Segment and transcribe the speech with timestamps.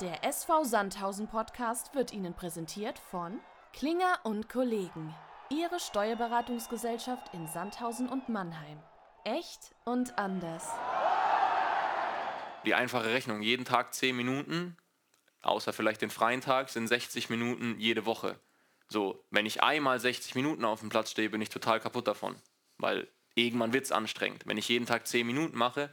[0.00, 3.40] Der SV Sandhausen Podcast wird Ihnen präsentiert von
[3.72, 5.12] Klinger und Kollegen,
[5.50, 8.80] Ihre Steuerberatungsgesellschaft in Sandhausen und Mannheim.
[9.24, 10.68] Echt und anders.
[12.64, 14.76] Die einfache Rechnung, jeden Tag 10 Minuten,
[15.42, 18.38] außer vielleicht den freien Tag, sind 60 Minuten jede Woche.
[18.86, 22.36] So, wenn ich einmal 60 Minuten auf dem Platz stehe, bin ich total kaputt davon.
[22.76, 24.46] Weil irgendwann wird es anstrengend.
[24.46, 25.92] Wenn ich jeden Tag 10 Minuten mache,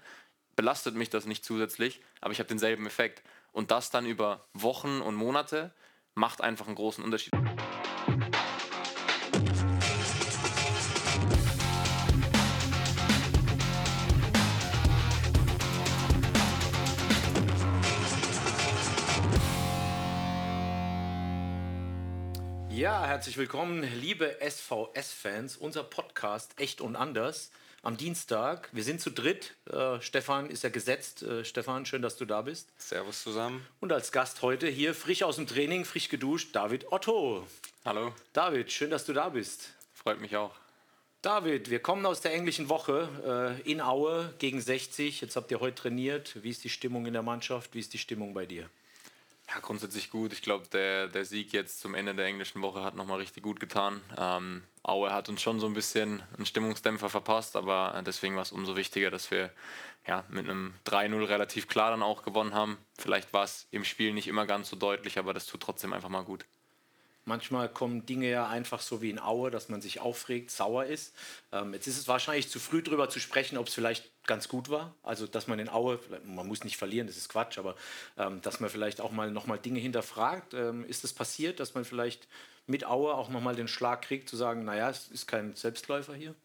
[0.55, 3.23] belastet mich das nicht zusätzlich, aber ich habe denselben Effekt.
[3.55, 5.73] Und das dann über Wochen und Monate
[6.13, 7.31] macht einfach einen großen Unterschied.
[22.69, 25.55] Ja, herzlich willkommen, liebe SVS-Fans.
[25.55, 27.51] Unser Podcast Echt und Anders
[27.85, 28.69] am Dienstag.
[28.71, 29.53] Wir sind zu dritt.
[29.71, 31.21] Äh, Stefan ist ja gesetzt.
[31.21, 32.69] Äh, Stefan, schön, dass du da bist.
[32.79, 33.65] Servus zusammen.
[33.79, 37.45] Und als Gast heute hier, frisch aus dem Training, frisch geduscht, David Otto.
[37.85, 38.13] Hallo.
[38.33, 39.69] David, schön, dass du da bist.
[39.93, 40.55] Freut mich auch.
[41.21, 45.21] David, wir kommen aus der englischen Woche äh, in Aue gegen 60.
[45.21, 46.43] Jetzt habt ihr heute trainiert.
[46.43, 47.75] Wie ist die Stimmung in der Mannschaft?
[47.75, 48.67] Wie ist die Stimmung bei dir?
[49.55, 50.33] Ja, grundsätzlich gut.
[50.33, 53.61] Ich glaube, der, der Sieg jetzt zum Ende der englischen Woche hat nochmal richtig gut
[53.61, 54.01] getan.
[54.17, 58.51] Ähm, Aue hat uns schon so ein bisschen einen Stimmungsdämpfer verpasst, aber deswegen war es
[58.51, 59.49] umso wichtiger, dass wir
[60.05, 62.77] ja, mit einem 3-0 relativ klar dann auch gewonnen haben.
[62.97, 66.09] Vielleicht war es im Spiel nicht immer ganz so deutlich, aber das tut trotzdem einfach
[66.09, 66.43] mal gut.
[67.23, 71.15] Manchmal kommen Dinge ja einfach so wie in Aue, dass man sich aufregt, sauer ist.
[71.53, 74.69] Ähm, jetzt ist es wahrscheinlich zu früh darüber zu sprechen, ob es vielleicht ganz gut
[74.69, 74.93] war.
[75.03, 77.75] Also, dass man in Aue, man muss nicht verlieren, das ist Quatsch, aber
[78.17, 80.53] ähm, dass man vielleicht auch mal nochmal Dinge hinterfragt.
[80.53, 82.27] Ähm, ist es das passiert, dass man vielleicht
[82.67, 86.35] mit Aue auch nochmal den Schlag kriegt, zu sagen, naja, es ist kein Selbstläufer hier?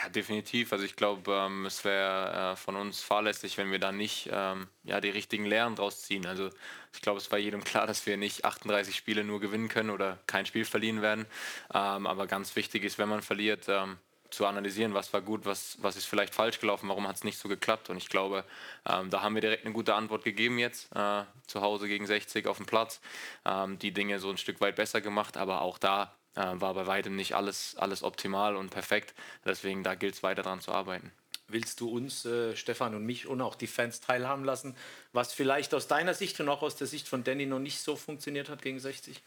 [0.00, 0.72] Ja, definitiv.
[0.72, 4.68] Also ich glaube, ähm, es wäre äh, von uns fahrlässig, wenn wir da nicht ähm,
[4.84, 6.24] ja, die richtigen Lehren draus ziehen.
[6.26, 6.50] Also
[6.94, 10.18] ich glaube, es war jedem klar, dass wir nicht 38 Spiele nur gewinnen können oder
[10.26, 11.26] kein Spiel verlieren werden.
[11.74, 13.98] Ähm, aber ganz wichtig ist, wenn man verliert, ähm,
[14.30, 17.38] zu analysieren, was war gut, was, was ist vielleicht falsch gelaufen, warum hat es nicht
[17.38, 17.90] so geklappt.
[17.90, 18.44] Und ich glaube,
[18.88, 22.46] ähm, da haben wir direkt eine gute Antwort gegeben jetzt, äh, zu Hause gegen 60
[22.46, 23.00] auf dem Platz.
[23.44, 26.86] Ähm, die Dinge so ein Stück weit besser gemacht, aber auch da äh, war bei
[26.86, 29.14] weitem nicht alles, alles optimal und perfekt.
[29.44, 31.12] Deswegen da gilt es weiter daran zu arbeiten.
[31.50, 34.76] Willst du uns, äh, Stefan und mich und auch die Fans teilhaben lassen,
[35.12, 37.96] was vielleicht aus deiner Sicht und auch aus der Sicht von Danny noch nicht so
[37.96, 39.22] funktioniert hat gegen 60?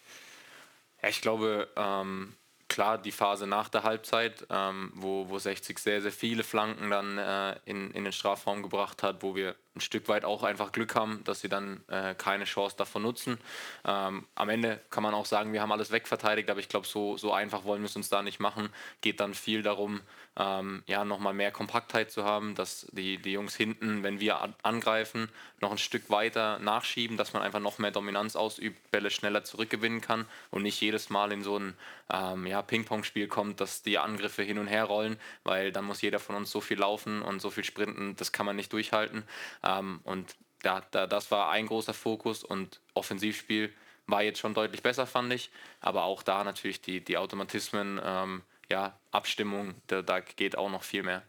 [1.02, 2.36] Ja, ich glaube, ähm,
[2.72, 7.18] klar die Phase nach der Halbzeit, ähm, wo, wo 60 sehr, sehr viele Flanken dann
[7.18, 10.96] äh, in, in den Strafraum gebracht hat, wo wir ein Stück weit auch einfach Glück
[10.96, 13.38] haben, dass sie dann äh, keine Chance davon nutzen.
[13.86, 17.16] Ähm, am Ende kann man auch sagen, wir haben alles wegverteidigt, aber ich glaube, so,
[17.18, 18.70] so einfach wollen wir es uns da nicht machen.
[19.00, 20.02] Geht dann viel darum,
[20.38, 25.30] ähm, ja, nochmal mehr Kompaktheit zu haben, dass die, die Jungs hinten, wenn wir angreifen,
[25.59, 30.02] noch ein Stück weiter nachschieben, dass man einfach noch mehr Dominanz ausübt, Bälle schneller zurückgewinnen
[30.02, 31.76] kann und nicht jedes Mal in so ein
[32.12, 36.20] ähm, ja, Ping-Pong-Spiel kommt, dass die Angriffe hin und her rollen, weil dann muss jeder
[36.20, 39.24] von uns so viel laufen und so viel sprinten, das kann man nicht durchhalten.
[39.64, 43.74] Ähm, und ja, da, das war ein großer Fokus und Offensivspiel
[44.08, 45.52] war jetzt schon deutlich besser, fand ich.
[45.80, 50.84] Aber auch da natürlich die, die Automatismen, ähm, ja, Abstimmung, da, da geht auch noch
[50.84, 51.24] viel mehr.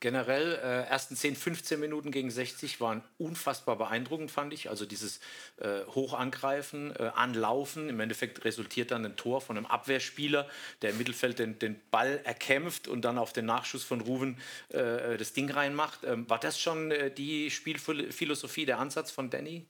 [0.00, 4.70] Generell, äh, ersten 10, 15 Minuten gegen 60 waren unfassbar beeindruckend, fand ich.
[4.70, 5.20] Also dieses
[5.58, 7.90] äh, Hochangreifen, äh, Anlaufen.
[7.90, 10.48] Im Endeffekt resultiert dann ein Tor von einem Abwehrspieler,
[10.80, 14.38] der im Mittelfeld den, den Ball erkämpft und dann auf den Nachschuss von Ruven
[14.70, 16.00] äh, das Ding reinmacht.
[16.04, 19.66] Ähm, war das schon äh, die Spielphilosophie, der Ansatz von Danny?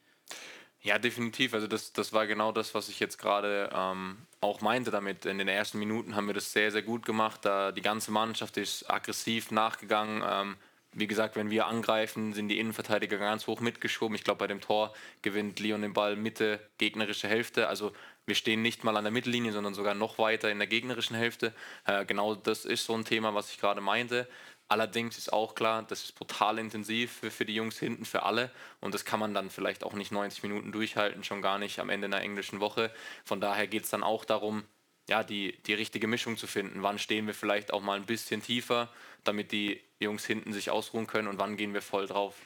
[0.83, 1.53] Ja, definitiv.
[1.53, 5.27] Also das, das war genau das, was ich jetzt gerade ähm, auch meinte damit.
[5.27, 7.45] In den ersten Minuten haben wir das sehr, sehr gut gemacht.
[7.45, 10.23] Da die ganze Mannschaft ist aggressiv nachgegangen.
[10.27, 10.57] Ähm,
[10.93, 14.15] wie gesagt, wenn wir angreifen, sind die Innenverteidiger ganz hoch mitgeschoben.
[14.17, 14.93] Ich glaube, bei dem Tor
[15.23, 17.69] gewinnt Leon den Ball Mitte, gegnerische Hälfte.
[17.69, 17.93] Also
[18.27, 21.53] wir stehen nicht mal an der Mittellinie, sondern sogar noch weiter in der gegnerischen Hälfte.
[21.85, 24.27] Äh, genau das ist so ein Thema, was ich gerade meinte.
[24.71, 28.53] Allerdings ist auch klar, das ist brutal intensiv für, für die Jungs hinten, für alle.
[28.81, 31.91] Und das kann man dann vielleicht auch nicht 90 Minuten durchhalten, schon gar nicht am
[31.91, 32.93] Ende einer englischen Woche.
[33.25, 34.63] Von daher geht es dann auch darum,
[35.09, 36.85] ja, die, die richtige Mischung zu finden.
[36.85, 38.89] Wann stehen wir vielleicht auch mal ein bisschen tiefer,
[39.25, 42.37] damit die Jungs hinten sich ausruhen können und wann gehen wir voll drauf.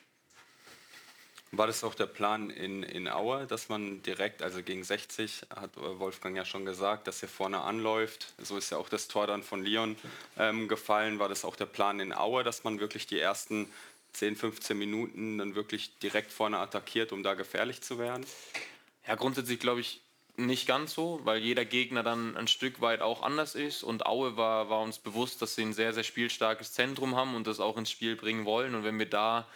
[1.59, 5.71] War das auch der Plan in, in Aue, dass man direkt, also gegen 60, hat
[5.77, 8.33] Wolfgang ja schon gesagt, dass er vorne anläuft.
[8.39, 9.97] So ist ja auch das Tor dann von Lyon
[10.39, 11.19] ähm, gefallen.
[11.19, 13.71] War das auch der Plan in Aue, dass man wirklich die ersten
[14.15, 18.25] 10, 15 Minuten dann wirklich direkt vorne attackiert, um da gefährlich zu werden?
[19.07, 20.01] Ja, grundsätzlich glaube ich
[20.37, 23.83] nicht ganz so, weil jeder Gegner dann ein Stück weit auch anders ist.
[23.83, 27.47] Und Aue war, war uns bewusst, dass sie ein sehr, sehr spielstarkes Zentrum haben und
[27.47, 28.75] das auch ins Spiel bringen wollen.
[28.75, 29.47] Und wenn wir da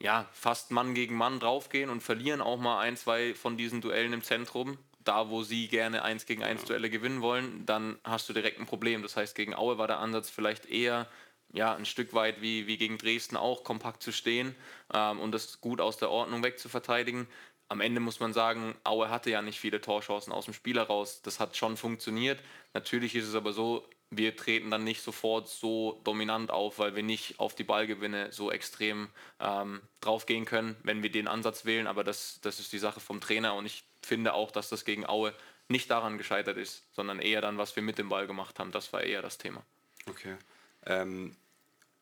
[0.00, 4.12] ja, fast Mann gegen Mann draufgehen und verlieren auch mal ein, zwei von diesen Duellen
[4.12, 8.32] im Zentrum, da wo sie gerne eins gegen eins Duelle gewinnen wollen, dann hast du
[8.32, 9.02] direkt ein Problem.
[9.02, 11.08] Das heißt, gegen Aue war der Ansatz vielleicht eher
[11.52, 14.54] ja, ein Stück weit wie, wie gegen Dresden auch kompakt zu stehen
[14.92, 17.26] ähm, und das gut aus der Ordnung weg zu verteidigen.
[17.68, 21.22] Am Ende muss man sagen, Aue hatte ja nicht viele Torchancen aus dem Spiel heraus.
[21.22, 22.40] Das hat schon funktioniert.
[22.72, 27.02] Natürlich ist es aber so, wir treten dann nicht sofort so dominant auf, weil wir
[27.02, 29.08] nicht auf die Ballgewinne so extrem
[29.38, 31.86] ähm, draufgehen können, wenn wir den Ansatz wählen.
[31.86, 35.06] Aber das, das ist die Sache vom Trainer und ich finde auch, dass das gegen
[35.06, 35.34] Aue
[35.68, 38.72] nicht daran gescheitert ist, sondern eher dann, was wir mit dem Ball gemacht haben.
[38.72, 39.62] Das war eher das Thema.
[40.08, 40.36] Okay.
[40.86, 41.36] Ähm,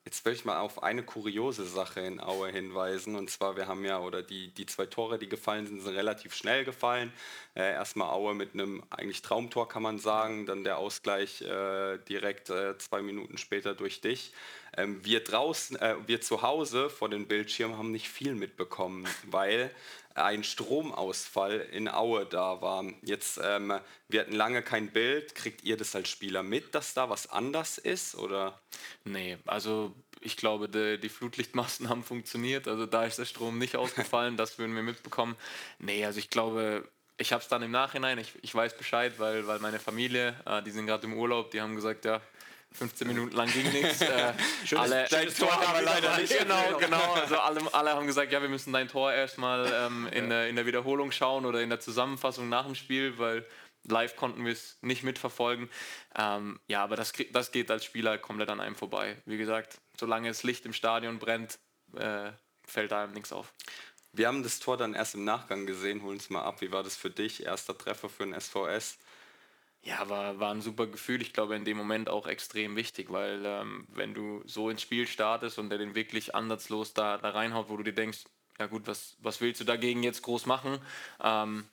[0.07, 3.17] Jetzt will ich mal auf eine kuriose Sache in Aue hinweisen.
[3.17, 6.33] Und zwar, wir haben ja, oder die, die zwei Tore, die gefallen sind, sind relativ
[6.33, 7.13] schnell gefallen.
[7.57, 10.47] Äh, erstmal Aue mit einem eigentlich Traumtor, kann man sagen.
[10.47, 14.33] Dann der Ausgleich äh, direkt äh, zwei Minuten später durch dich.
[14.77, 19.73] Ähm, wir draußen, äh, wir zu Hause vor den Bildschirmen haben nicht viel mitbekommen, weil
[20.17, 22.85] ein Stromausfall in Aue da war.
[23.03, 23.73] Jetzt, ähm,
[24.09, 25.35] wir hatten lange kein Bild.
[25.35, 28.15] Kriegt ihr das als Spieler mit, dass da was anders ist?
[28.15, 28.61] Oder?
[29.05, 32.69] Nee, also ich glaube, die, die Flutlichtmasten haben funktioniert.
[32.69, 35.37] Also da ist der Strom nicht ausgefallen, das würden wir mitbekommen.
[35.79, 39.47] Nee, also ich glaube, ich habe es dann im Nachhinein, ich, ich weiß Bescheid, weil,
[39.47, 42.21] weil meine Familie, äh, die sind gerade im Urlaub, die haben gesagt, ja,
[42.77, 44.01] 15 Minuten lang ging nichts.
[44.07, 46.39] Äh, alle, dein Tor aber leider nicht.
[46.39, 47.13] Genau, genau.
[47.15, 50.57] Also alle, alle haben gesagt, ja, wir müssen dein Tor erstmal ähm, in, der, in
[50.57, 53.45] der Wiederholung schauen oder in der Zusammenfassung nach dem Spiel, weil
[53.85, 55.69] live konnten wir es nicht mitverfolgen.
[56.17, 59.17] Ähm, ja, aber das, das geht als Spieler komplett an einem vorbei.
[59.25, 61.59] Wie gesagt, solange das Licht im Stadion brennt,
[61.97, 62.31] äh,
[62.67, 63.53] fällt da einem nichts auf.
[64.13, 66.03] Wir haben das Tor dann erst im Nachgang gesehen.
[66.03, 66.61] Holen es mal ab.
[66.61, 67.45] Wie war das für dich?
[67.45, 68.99] Erster Treffer für den SVS?
[69.87, 71.23] Ja, war, war ein super Gefühl.
[71.23, 75.07] Ich glaube, in dem Moment auch extrem wichtig, weil ähm, wenn du so ins Spiel
[75.07, 78.25] startest und der den wirklich ansatzlos da, da reinhaut, wo du dir denkst,
[78.59, 80.81] ja gut, was, was willst du dagegen jetzt groß machen?
[81.23, 81.69] Ähm,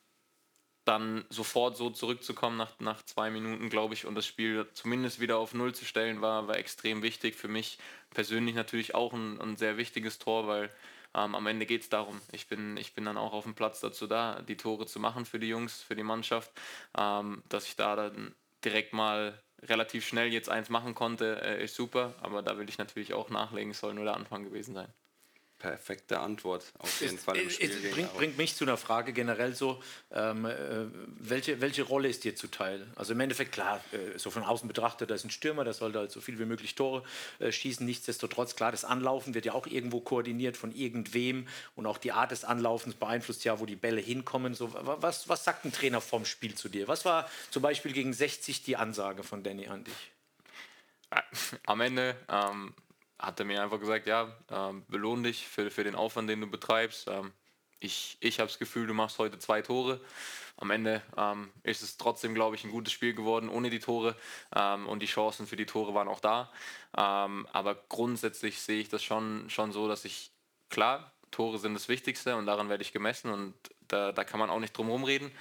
[0.85, 5.37] dann sofort so zurückzukommen nach, nach zwei Minuten, glaube ich, und das Spiel zumindest wieder
[5.37, 7.35] auf Null zu stellen, war, war extrem wichtig.
[7.35, 7.79] Für mich
[8.11, 10.69] persönlich natürlich auch ein, ein sehr wichtiges Tor, weil
[11.15, 12.19] ähm, am Ende geht es darum.
[12.31, 15.25] Ich bin, ich bin dann auch auf dem Platz dazu da, die Tore zu machen
[15.25, 16.51] für die Jungs, für die Mannschaft.
[16.97, 21.75] Ähm, dass ich da dann direkt mal relativ schnell jetzt eins machen konnte, äh, ist
[21.75, 22.13] super.
[22.21, 24.93] Aber da will ich natürlich auch nachlegen, es soll nur der Anfang gewesen sein
[25.63, 27.37] perfekte Antwort auf jeden ist, Fall.
[27.37, 29.81] Im Spiel ist, bringt, bringt, mich zu einer Frage generell so,
[30.11, 30.87] ähm, äh,
[31.19, 32.85] welche, welche Rolle ist dir zuteil?
[32.95, 35.99] Also im Endeffekt, klar, äh, so von außen betrachtet, da ist ein Stürmer, der sollte
[35.99, 37.03] halt so viel wie möglich Tore
[37.39, 37.85] äh, schießen.
[37.85, 42.31] Nichtsdestotrotz, klar, das Anlaufen wird ja auch irgendwo koordiniert von irgendwem und auch die Art
[42.31, 44.55] des Anlaufens beeinflusst ja, wo die Bälle hinkommen.
[44.55, 46.89] So, was, was sagt ein Trainer vom Spiel zu dir?
[46.89, 50.11] Was war zum Beispiel gegen 60 die Ansage von Danny an dich?
[51.65, 52.73] Am Ende ähm,
[53.19, 56.47] hat er mir einfach gesagt, ja, ähm, belohn dich für, für den Aufwand, den du
[56.47, 57.07] betreibst.
[57.07, 57.31] Ähm,
[57.79, 59.99] ich ich habe das Gefühl, du machst heute zwei Tore.
[60.57, 64.15] Am Ende ähm, ist es trotzdem, glaube ich, ein gutes Spiel geworden ohne die Tore
[64.55, 66.51] ähm, und die Chancen für die Tore waren auch da.
[66.95, 70.31] Ähm, aber grundsätzlich sehe ich das schon, schon so, dass ich,
[70.69, 73.53] klar, Tore sind das Wichtigste und daran werde ich gemessen und
[73.87, 75.31] da, da kann man auch nicht drum herum reden.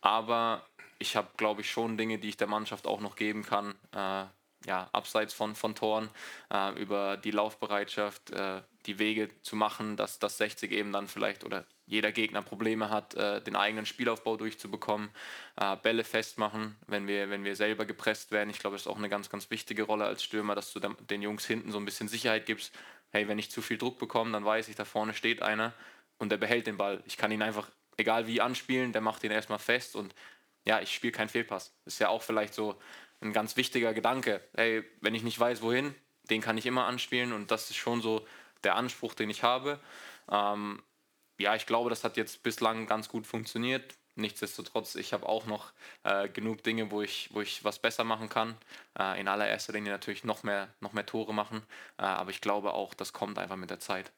[0.00, 0.66] Aber
[0.98, 3.74] ich habe, glaube ich, schon Dinge, die ich der Mannschaft auch noch geben kann.
[3.92, 4.24] Äh,
[4.66, 6.08] ja, abseits von, von Toren,
[6.52, 11.44] äh, über die Laufbereitschaft, äh, die Wege zu machen, dass das 60 eben dann vielleicht
[11.44, 15.10] oder jeder Gegner Probleme hat, äh, den eigenen Spielaufbau durchzubekommen,
[15.56, 18.50] äh, Bälle festmachen, wenn wir, wenn wir selber gepresst werden.
[18.50, 21.22] Ich glaube, das ist auch eine ganz, ganz wichtige Rolle als Stürmer, dass du den
[21.22, 22.72] Jungs hinten so ein bisschen Sicherheit gibst.
[23.10, 25.74] Hey, wenn ich zu viel Druck bekomme, dann weiß ich, da vorne steht einer
[26.18, 27.02] und der behält den Ball.
[27.04, 30.14] Ich kann ihn einfach, egal wie, anspielen, der macht ihn erstmal fest und
[30.64, 31.74] ja, ich spiele keinen Fehlpass.
[31.84, 32.76] Ist ja auch vielleicht so
[33.22, 34.40] ein ganz wichtiger Gedanke.
[34.54, 35.94] Hey, wenn ich nicht weiß, wohin,
[36.30, 38.26] den kann ich immer anspielen und das ist schon so
[38.64, 39.80] der Anspruch, den ich habe.
[40.30, 40.82] Ähm,
[41.38, 43.94] ja, ich glaube, das hat jetzt bislang ganz gut funktioniert.
[44.14, 45.72] Nichtsdestotrotz, ich habe auch noch
[46.04, 48.56] äh, genug Dinge, wo ich, wo ich was besser machen kann.
[48.98, 51.62] Äh, in allererster Linie natürlich noch mehr, noch mehr Tore machen.
[51.98, 54.12] Äh, aber ich glaube auch, das kommt einfach mit der Zeit.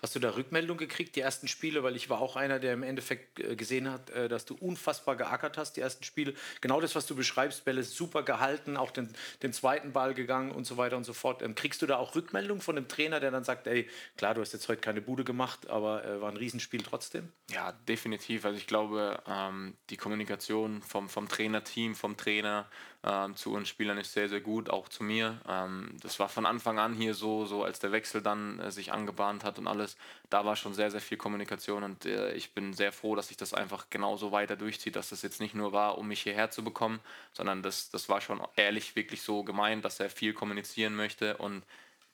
[0.00, 1.82] Hast du da Rückmeldung gekriegt, die ersten Spiele?
[1.82, 5.16] Weil ich war auch einer, der im Endeffekt äh, gesehen hat, äh, dass du unfassbar
[5.16, 6.34] geackert hast, die ersten Spiele.
[6.60, 9.12] Genau das, was du beschreibst, Bälle super gehalten, auch den,
[9.42, 11.42] den zweiten Ball gegangen und so weiter und so fort.
[11.42, 14.40] Ähm, kriegst du da auch Rückmeldung von dem Trainer, der dann sagt, ey, klar, du
[14.40, 17.32] hast jetzt heute keine Bude gemacht, aber äh, war ein Riesenspiel trotzdem?
[17.50, 18.44] Ja, definitiv.
[18.44, 22.68] Also ich glaube, ähm, die Kommunikation vom, vom Trainerteam, vom Trainer,
[23.04, 25.40] ähm, zu uns Spielern ist sehr, sehr gut, auch zu mir.
[25.48, 28.92] Ähm, das war von Anfang an hier so, so als der Wechsel dann äh, sich
[28.92, 29.96] angebahnt hat und alles.
[30.30, 33.36] Da war schon sehr, sehr viel Kommunikation und äh, ich bin sehr froh, dass sich
[33.36, 36.64] das einfach genauso weiter durchzieht, dass das jetzt nicht nur war, um mich hierher zu
[36.64, 37.00] bekommen,
[37.32, 41.62] sondern das, das war schon ehrlich wirklich so gemeint, dass er viel kommunizieren möchte und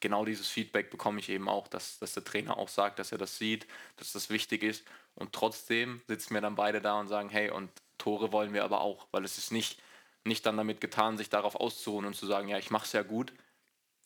[0.00, 3.16] genau dieses Feedback bekomme ich eben auch, dass, dass der Trainer auch sagt, dass er
[3.16, 4.84] das sieht, dass das wichtig ist.
[5.14, 8.82] Und trotzdem sitzen wir dann beide da und sagen, hey, und Tore wollen wir aber
[8.82, 9.80] auch, weil es ist nicht,
[10.24, 13.02] nicht dann damit getan, sich darauf auszuruhen und zu sagen, ja, ich mache es ja
[13.02, 13.32] gut.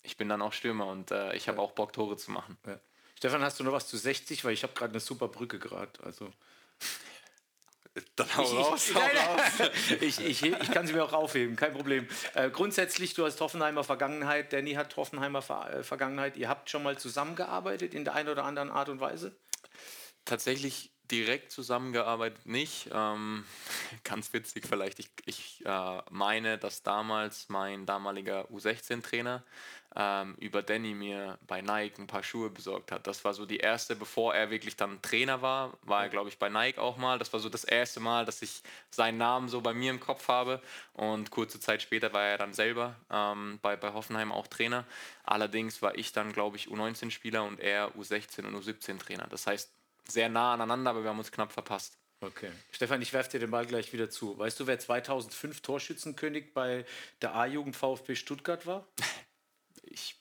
[0.02, 1.64] Ich bin dann auch Stürmer und äh, ich habe ja.
[1.64, 2.56] auch Bock, Tore zu machen.
[2.66, 2.80] Ja.
[3.16, 4.44] Stefan, hast du noch was zu 60?
[4.44, 5.92] Weil ich habe gerade eine super Brücke gerade.
[6.04, 6.32] Also.
[8.16, 9.70] Dann hau raus, hau raus.
[10.00, 12.06] ich, ich, ich kann sie mir auch aufheben, kein Problem.
[12.34, 16.36] Äh, grundsätzlich, du hast Hoffenheimer Vergangenheit, Danny hat Hoffenheimer Ver äh, Vergangenheit.
[16.36, 19.34] Ihr habt schon mal zusammengearbeitet in der einen oder anderen Art und Weise?
[20.24, 22.88] Tatsächlich direkt zusammengearbeitet nicht.
[22.92, 23.44] Ähm,
[24.04, 24.98] ganz witzig vielleicht.
[24.98, 29.42] Ich, ich äh, meine, dass damals mein damaliger U16-Trainer
[29.96, 33.06] ähm, über Danny mir bei Nike ein paar Schuhe besorgt hat.
[33.06, 36.38] Das war so die erste, bevor er wirklich dann Trainer war, war er, glaube ich,
[36.38, 37.18] bei Nike auch mal.
[37.18, 40.28] Das war so das erste Mal, dass ich seinen Namen so bei mir im Kopf
[40.28, 40.60] habe.
[40.92, 44.84] Und kurze Zeit später war er dann selber ähm, bei, bei Hoffenheim auch Trainer.
[45.24, 49.26] Allerdings war ich dann, glaube ich, U19-Spieler und er U16 und U17-Trainer.
[49.28, 49.72] Das heißt,
[50.06, 51.97] sehr nah aneinander, aber wir haben uns knapp verpasst.
[52.20, 52.50] Okay.
[52.72, 54.36] Stefan, ich werfe dir den Ball gleich wieder zu.
[54.38, 56.84] Weißt du, wer 2005 Torschützenkönig bei
[57.22, 58.88] der A-Jugend VfB Stuttgart war?
[59.82, 60.16] ich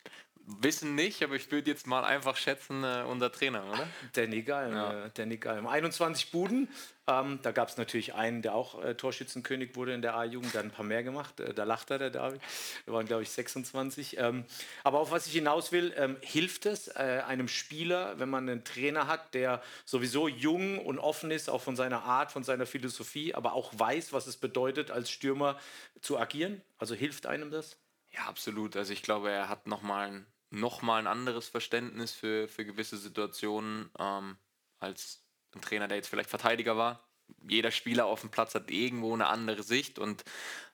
[0.47, 3.87] wissen nicht, aber ich würde jetzt mal einfach schätzen, äh, unser Trainer, oder?
[4.13, 5.05] Danny Geil, ja.
[5.05, 5.65] äh, Danny Geil.
[5.67, 6.69] 21 Buden.
[7.05, 10.59] Ähm, da gab es natürlich einen, der auch äh, Torschützenkönig wurde in der A-Jugend, der
[10.59, 11.39] hat ein paar mehr gemacht.
[11.39, 12.41] Äh, da lacht er, der David.
[12.85, 14.17] Da waren, glaube ich, 26.
[14.19, 14.45] Ähm,
[14.83, 18.63] aber auf was ich hinaus will, ähm, hilft es äh, einem Spieler, wenn man einen
[18.63, 23.33] Trainer hat, der sowieso jung und offen ist, auch von seiner Art, von seiner Philosophie,
[23.33, 25.57] aber auch weiß, was es bedeutet, als Stürmer
[26.01, 26.61] zu agieren?
[26.77, 27.77] Also hilft einem das?
[28.11, 28.75] Ja, absolut.
[28.75, 32.97] Also ich glaube, er hat nochmal ein, noch mal ein anderes Verständnis für, für gewisse
[32.97, 34.37] Situationen ähm,
[34.79, 35.23] als
[35.53, 37.03] ein Trainer, der jetzt vielleicht Verteidiger war.
[37.47, 40.23] Jeder Spieler auf dem Platz hat irgendwo eine andere Sicht und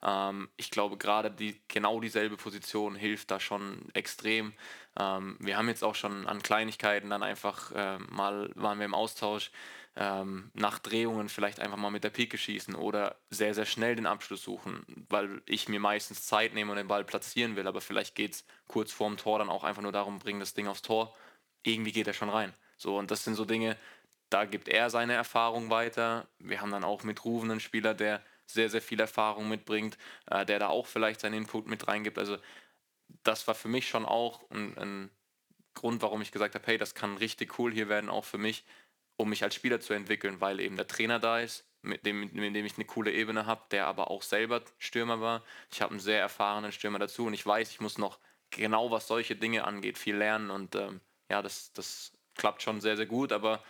[0.04, 4.54] ähm, ich glaube gerade die, genau dieselbe Position hilft da schon extrem.
[5.00, 8.94] Ähm, wir haben jetzt auch schon an Kleinigkeiten dann einfach äh, mal waren wir im
[8.94, 9.52] Austausch
[9.96, 14.08] ähm, nach Drehungen vielleicht einfach mal mit der Pike schießen oder sehr, sehr schnell den
[14.08, 18.16] Abschluss suchen, weil ich mir meistens Zeit nehme und den Ball platzieren will, aber vielleicht
[18.16, 21.16] geht es kurz vorm Tor dann auch einfach nur darum, bringen das Ding aufs Tor.
[21.64, 22.54] Irgendwie geht er schon rein.
[22.78, 23.78] So, und das sind so Dinge,
[24.30, 26.28] da gibt er seine Erfahrung weiter.
[26.40, 30.46] Wir haben dann auch mit Ruven einen Spieler, der sehr, sehr viel Erfahrung mitbringt, äh,
[30.46, 32.18] der da auch vielleicht seinen Input mit reingibt.
[32.18, 32.38] Also
[33.24, 35.10] das war für mich schon auch ein, ein
[35.76, 38.64] Grund, warum ich gesagt habe, hey, das kann richtig cool hier werden, auch für mich,
[39.18, 42.56] um mich als Spieler zu entwickeln, weil eben der Trainer da ist, mit dem, mit
[42.56, 45.44] dem ich eine coole Ebene habe, der aber auch selber Stürmer war.
[45.72, 49.08] Ich habe einen sehr erfahrenen Stürmer dazu und ich weiß, ich muss noch genau, was
[49.08, 53.32] solche Dinge angeht, viel lernen und ähm, ja, das, das klappt schon sehr, sehr gut,
[53.32, 53.64] aber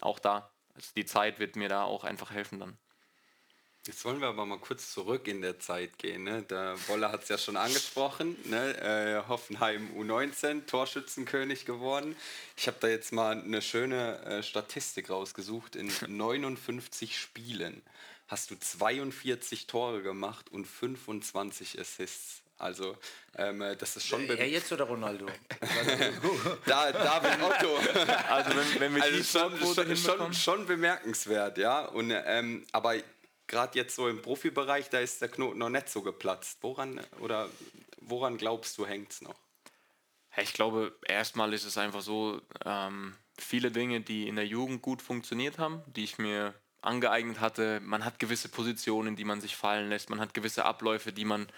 [0.00, 2.78] auch da, also die Zeit wird mir da auch einfach helfen dann.
[3.90, 6.22] Jetzt wollen wir aber mal kurz zurück in der Zeit gehen.
[6.22, 6.44] Ne?
[6.44, 8.36] Der Wolle hat es ja schon angesprochen.
[8.44, 8.76] Ne?
[8.78, 12.14] Äh, Hoffenheim U19, Torschützenkönig geworden.
[12.56, 15.74] Ich habe da jetzt mal eine schöne äh, Statistik rausgesucht.
[15.74, 17.82] In 59 Spielen
[18.28, 22.42] hast du 42 Tore gemacht und 25 Assists.
[22.58, 22.96] Also,
[23.38, 24.28] ähm, das ist schon.
[24.28, 25.26] Er jetzt oder Ronaldo?
[26.66, 27.76] da, David Otto.
[28.28, 31.86] Also, wenn, wenn wir also die schon, schon, schon, schon, bemerkenswert, ja.
[31.86, 32.96] Und, ähm, aber
[33.50, 36.58] gerade jetzt so im Profibereich, da ist der Knoten noch nicht so geplatzt.
[36.62, 37.50] Woran oder
[38.00, 39.34] woran glaubst du, hängt es noch?
[40.36, 45.02] Ich glaube, erstmal ist es einfach so, ähm, viele Dinge, die in der Jugend gut
[45.02, 47.80] funktioniert haben, die ich mir angeeignet hatte.
[47.80, 51.48] Man hat gewisse Positionen, die man sich fallen lässt, man hat gewisse Abläufe, die man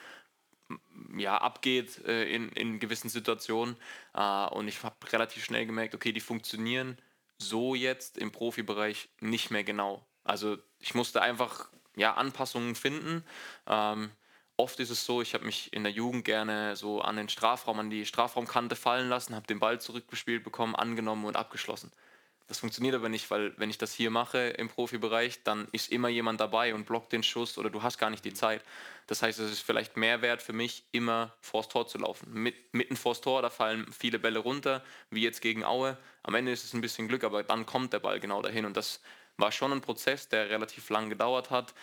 [1.17, 3.77] ja, abgeht äh, in, in gewissen Situationen.
[4.15, 6.97] Äh, und ich habe relativ schnell gemerkt, okay, die funktionieren
[7.39, 10.07] so jetzt im Profibereich nicht mehr genau.
[10.25, 13.25] Also ich musste einfach ja, Anpassungen finden.
[13.67, 14.11] Ähm,
[14.57, 17.79] oft ist es so, ich habe mich in der Jugend gerne so an den Strafraum,
[17.81, 21.91] an die Strafraumkante fallen lassen, habe den Ball zurückgespielt bekommen, angenommen und abgeschlossen.
[22.49, 26.09] Das funktioniert aber nicht, weil wenn ich das hier mache im Profibereich, dann ist immer
[26.09, 28.63] jemand dabei und blockt den Schuss oder du hast gar nicht die Zeit.
[29.07, 32.31] Das heißt, es ist vielleicht mehr wert für mich, immer vors Tor zu laufen.
[32.31, 35.97] Mit, mitten vors Tor, da fallen viele Bälle runter, wie jetzt gegen Aue.
[36.23, 38.77] Am Ende ist es ein bisschen Glück, aber dann kommt der Ball genau dahin und
[38.77, 39.01] das
[39.37, 41.75] war schon ein Prozess, der relativ lang gedauert hat,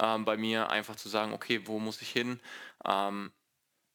[0.00, 2.40] ähm, bei mir einfach zu sagen, okay, wo muss ich hin?
[2.84, 3.32] Ähm,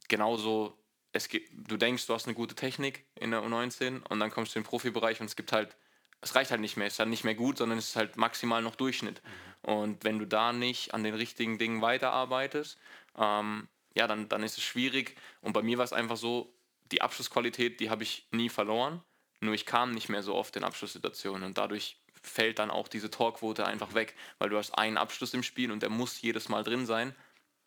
[0.07, 0.77] genauso,
[1.11, 4.55] es gibt, du denkst, du hast eine gute Technik in der U19 und dann kommst
[4.55, 5.75] du in den Profibereich und es gibt halt,
[6.21, 8.17] es reicht halt nicht mehr, es ist halt nicht mehr gut, sondern es ist halt
[8.17, 9.21] maximal noch Durchschnitt.
[9.23, 9.69] Mhm.
[9.69, 12.77] Und wenn du da nicht an den richtigen Dingen weiterarbeitest,
[13.17, 15.15] ähm, ja, dann, dann ist es schwierig.
[15.41, 16.53] Und bei mir war es einfach so,
[16.91, 19.03] die Abschlussqualität, die habe ich nie verloren,
[19.39, 23.11] nur ich kam nicht mehr so oft in Abschlusssituationen und dadurch fällt dann auch diese
[23.11, 26.63] Torquote einfach weg, weil du hast einen Abschluss im Spiel und der muss jedes Mal
[26.63, 27.15] drin sein.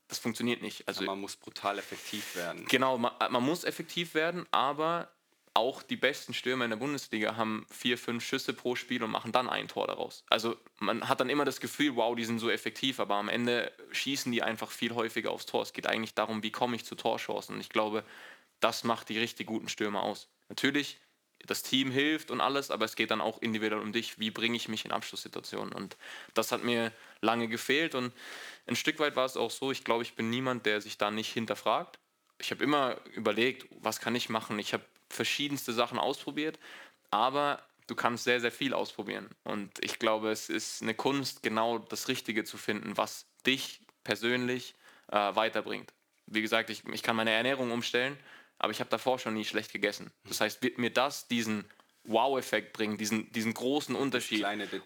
[0.08, 0.86] Das funktioniert nicht.
[0.88, 2.64] Also man muss brutal effektiv werden.
[2.66, 5.10] Genau, man, man muss effektiv werden, aber
[5.56, 9.32] auch die besten Stürmer in der Bundesliga haben vier, fünf Schüsse pro Spiel und machen
[9.32, 10.24] dann ein Tor daraus.
[10.28, 13.72] Also man hat dann immer das Gefühl, wow, die sind so effektiv, aber am Ende
[13.90, 15.62] schießen die einfach viel häufiger aufs Tor.
[15.62, 17.54] Es geht eigentlich darum, wie komme ich zu Torchancen.
[17.54, 18.04] Und ich glaube,
[18.60, 20.28] das macht die richtig guten Stürmer aus.
[20.48, 21.00] Natürlich,
[21.46, 24.56] das Team hilft und alles, aber es geht dann auch individuell um dich, wie bringe
[24.56, 25.72] ich mich in Abschlusssituationen.
[25.72, 25.96] Und
[26.34, 28.12] das hat mir lange gefehlt und
[28.66, 31.10] ein Stück weit war es auch so, ich glaube, ich bin niemand, der sich da
[31.10, 31.98] nicht hinterfragt.
[32.38, 34.58] Ich habe immer überlegt, was kann ich machen.
[34.58, 36.58] Ich habe verschiedenste Sachen ausprobiert,
[37.10, 39.28] aber du kannst sehr, sehr viel ausprobieren.
[39.44, 44.74] Und ich glaube, es ist eine Kunst, genau das Richtige zu finden, was dich persönlich
[45.08, 45.92] äh, weiterbringt.
[46.26, 48.18] Wie gesagt, ich, ich kann meine Ernährung umstellen,
[48.58, 50.10] aber ich habe davor schon nie schlecht gegessen.
[50.24, 51.64] Das heißt, wird mir das diesen
[52.04, 54.40] Wow-Effekt bringen, diesen, diesen großen Unterschied?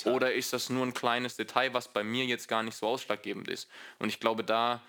[0.06, 3.48] Oder ist das nur ein kleines Detail, was bei mir jetzt gar nicht so ausschlaggebend
[3.48, 3.68] ist?
[3.98, 4.82] Und ich glaube, da,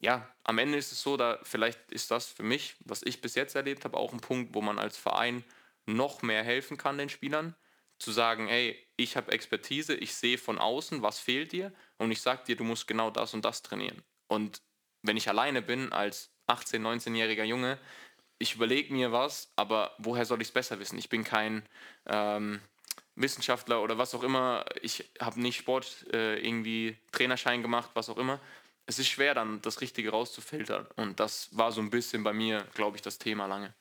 [0.00, 3.34] ja, am Ende ist es so, da vielleicht ist das für mich, was ich bis
[3.34, 5.44] jetzt erlebt habe, auch ein Punkt, wo man als Verein
[5.86, 7.54] noch mehr helfen kann den Spielern,
[7.98, 12.20] zu sagen, hey, ich habe Expertise, ich sehe von außen, was fehlt dir und ich
[12.20, 14.02] sage dir, du musst genau das und das trainieren.
[14.26, 14.62] Und
[15.02, 17.78] wenn ich alleine bin als 18-, 19-jähriger Junge,
[18.38, 20.98] ich überlege mir was, aber woher soll ich es besser wissen?
[20.98, 21.62] Ich bin kein
[22.06, 22.60] ähm,
[23.16, 24.64] Wissenschaftler oder was auch immer.
[24.82, 28.40] Ich habe nicht Sport äh, irgendwie Trainerschein gemacht, was auch immer.
[28.86, 30.86] Es ist schwer dann, das Richtige rauszufiltern.
[30.96, 33.72] Und das war so ein bisschen bei mir, glaube ich, das Thema lange.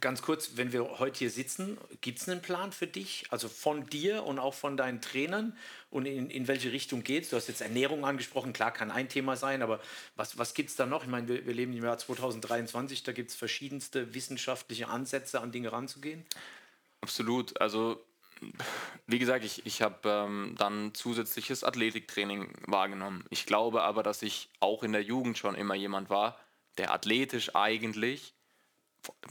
[0.00, 3.86] Ganz kurz, wenn wir heute hier sitzen, gibt es einen Plan für dich, also von
[3.86, 5.56] dir und auch von deinen Trainern
[5.90, 7.30] und in, in welche Richtung geht es?
[7.30, 9.80] Du hast jetzt Ernährung angesprochen, klar kann ein Thema sein, aber
[10.16, 11.04] was, was gibt es da noch?
[11.04, 15.52] Ich meine, wir, wir leben im Jahr 2023, da gibt es verschiedenste wissenschaftliche Ansätze, an
[15.52, 16.24] Dinge ranzugehen.
[17.00, 18.04] Absolut, also
[19.06, 23.24] wie gesagt, ich, ich habe ähm, dann zusätzliches Athletiktraining wahrgenommen.
[23.30, 26.38] Ich glaube aber, dass ich auch in der Jugend schon immer jemand war,
[26.78, 28.32] der athletisch eigentlich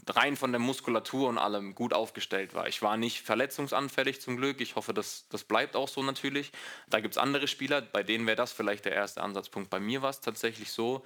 [0.08, 2.68] rein von der Muskulatur und allem gut aufgestellt war.
[2.68, 4.60] Ich war nicht verletzungsanfällig zum Glück.
[4.60, 6.52] Ich hoffe, das, das bleibt auch so natürlich.
[6.88, 9.70] Da gibt es andere Spieler, bei denen wäre das vielleicht der erste Ansatzpunkt.
[9.70, 11.04] Bei mir war es tatsächlich so,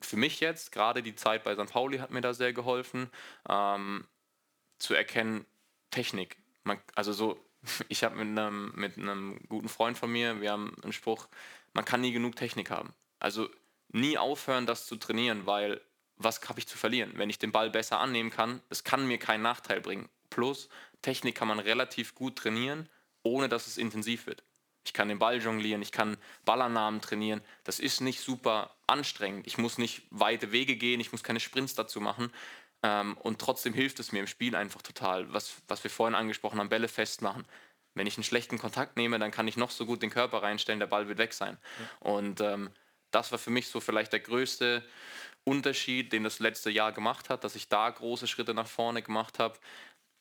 [0.00, 1.72] für mich jetzt, gerade die Zeit bei St.
[1.72, 3.10] Pauli hat mir da sehr geholfen,
[3.48, 4.06] ähm,
[4.78, 5.46] zu erkennen,
[5.90, 6.36] Technik.
[6.64, 7.40] Man, also so,
[7.88, 11.28] ich habe mit einem, mit einem guten Freund von mir, wir haben einen Spruch,
[11.72, 12.94] man kann nie genug Technik haben.
[13.18, 13.48] Also
[13.88, 15.80] nie aufhören, das zu trainieren, weil
[16.16, 17.12] was habe ich zu verlieren?
[17.16, 20.08] Wenn ich den Ball besser annehmen kann, es kann mir keinen Nachteil bringen.
[20.30, 20.68] Plus,
[21.02, 22.88] Technik kann man relativ gut trainieren,
[23.22, 24.42] ohne dass es intensiv wird.
[24.84, 27.42] Ich kann den Ball jonglieren, ich kann Ballannahmen trainieren.
[27.64, 29.46] Das ist nicht super anstrengend.
[29.46, 32.32] Ich muss nicht weite Wege gehen, ich muss keine Sprints dazu machen.
[32.82, 35.32] Ähm, und trotzdem hilft es mir im Spiel einfach total.
[35.32, 37.44] Was, was wir vorhin angesprochen haben, Bälle festmachen.
[37.94, 40.78] Wenn ich einen schlechten Kontakt nehme, dann kann ich noch so gut den Körper reinstellen,
[40.80, 41.56] der Ball wird weg sein.
[41.98, 42.70] Und ähm,
[43.10, 44.84] das war für mich so vielleicht der größte
[45.46, 49.38] Unterschied, den das letzte Jahr gemacht hat, dass ich da große Schritte nach vorne gemacht
[49.38, 49.58] habe.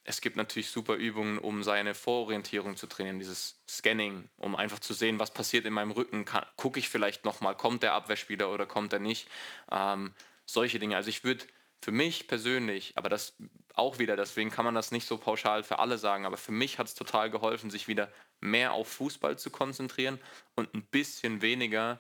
[0.03, 4.93] Es gibt natürlich super Übungen, um seine Vororientierung zu trainieren, dieses Scanning, um einfach zu
[4.93, 6.25] sehen, was passiert in meinem Rücken.
[6.57, 9.27] Gucke ich vielleicht nochmal, kommt der Abwehrspieler oder kommt er nicht?
[9.71, 10.13] Ähm,
[10.45, 10.95] solche Dinge.
[10.95, 11.45] Also ich würde
[11.81, 13.35] für mich persönlich, aber das
[13.73, 16.79] auch wieder, deswegen kann man das nicht so pauschal für alle sagen, aber für mich
[16.79, 18.11] hat es total geholfen, sich wieder
[18.41, 20.19] mehr auf Fußball zu konzentrieren
[20.55, 21.99] und ein bisschen weniger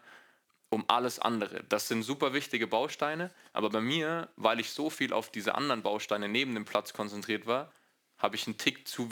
[0.69, 1.63] um alles andere.
[1.69, 5.83] Das sind super wichtige Bausteine, aber bei mir, weil ich so viel auf diese anderen
[5.83, 7.71] Bausteine neben dem Platz konzentriert war,
[8.17, 9.09] habe ich einen Tick zu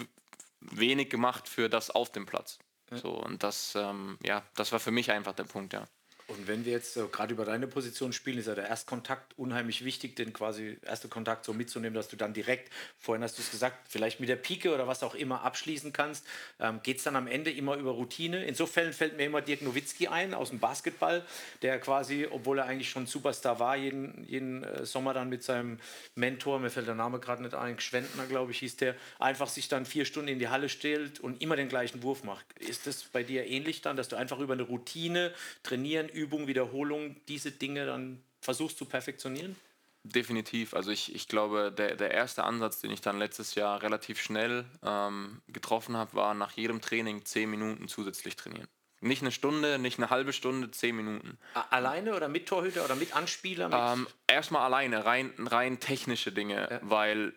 [0.60, 2.60] wenig gemacht für das auf dem Platz.
[2.92, 5.86] So, und das, ähm, ja, das war für mich einfach der Punkt, ja.
[6.28, 9.84] Und wenn wir jetzt äh, gerade über deine Position spielen, ist ja der Erstkontakt unheimlich
[9.84, 13.52] wichtig, den quasi erste Kontakt so mitzunehmen, dass du dann direkt, vorhin hast du es
[13.52, 16.26] gesagt, vielleicht mit der Pike oder was auch immer abschließen kannst.
[16.60, 18.46] Ähm, Geht es dann am Ende immer über Routine?
[18.46, 21.26] In so Fällen fällt mir immer Dirk Nowitzki ein aus dem Basketball,
[21.62, 25.80] der quasi, obwohl er eigentlich schon Superstar war, jeden, jeden äh, Sommer dann mit seinem
[26.16, 29.68] Mentor, mir fällt der Name gerade nicht ein, Schwendner, glaube ich, hieß der, einfach sich
[29.68, 32.46] dann vier Stunden in die Halle stellt und immer den gleichen Wurf macht.
[32.60, 35.34] Ist das bei dir ähnlich dann, dass du einfach über eine Routine
[35.64, 39.56] trainieren, Übung, Wiederholung diese Dinge dann versuchst zu perfektionieren?
[40.04, 40.74] Definitiv.
[40.74, 44.66] Also ich, ich glaube, der, der erste Ansatz, den ich dann letztes Jahr relativ schnell
[44.84, 48.68] ähm, getroffen habe, war nach jedem Training zehn Minuten zusätzlich trainieren.
[49.00, 51.38] Nicht eine Stunde, nicht eine halbe Stunde, zehn Minuten.
[51.70, 53.70] Alleine oder mit Torhüter oder mit Anspieler?
[53.70, 56.80] Mit ähm, erstmal alleine, rein, rein technische Dinge, ja.
[56.84, 57.34] weil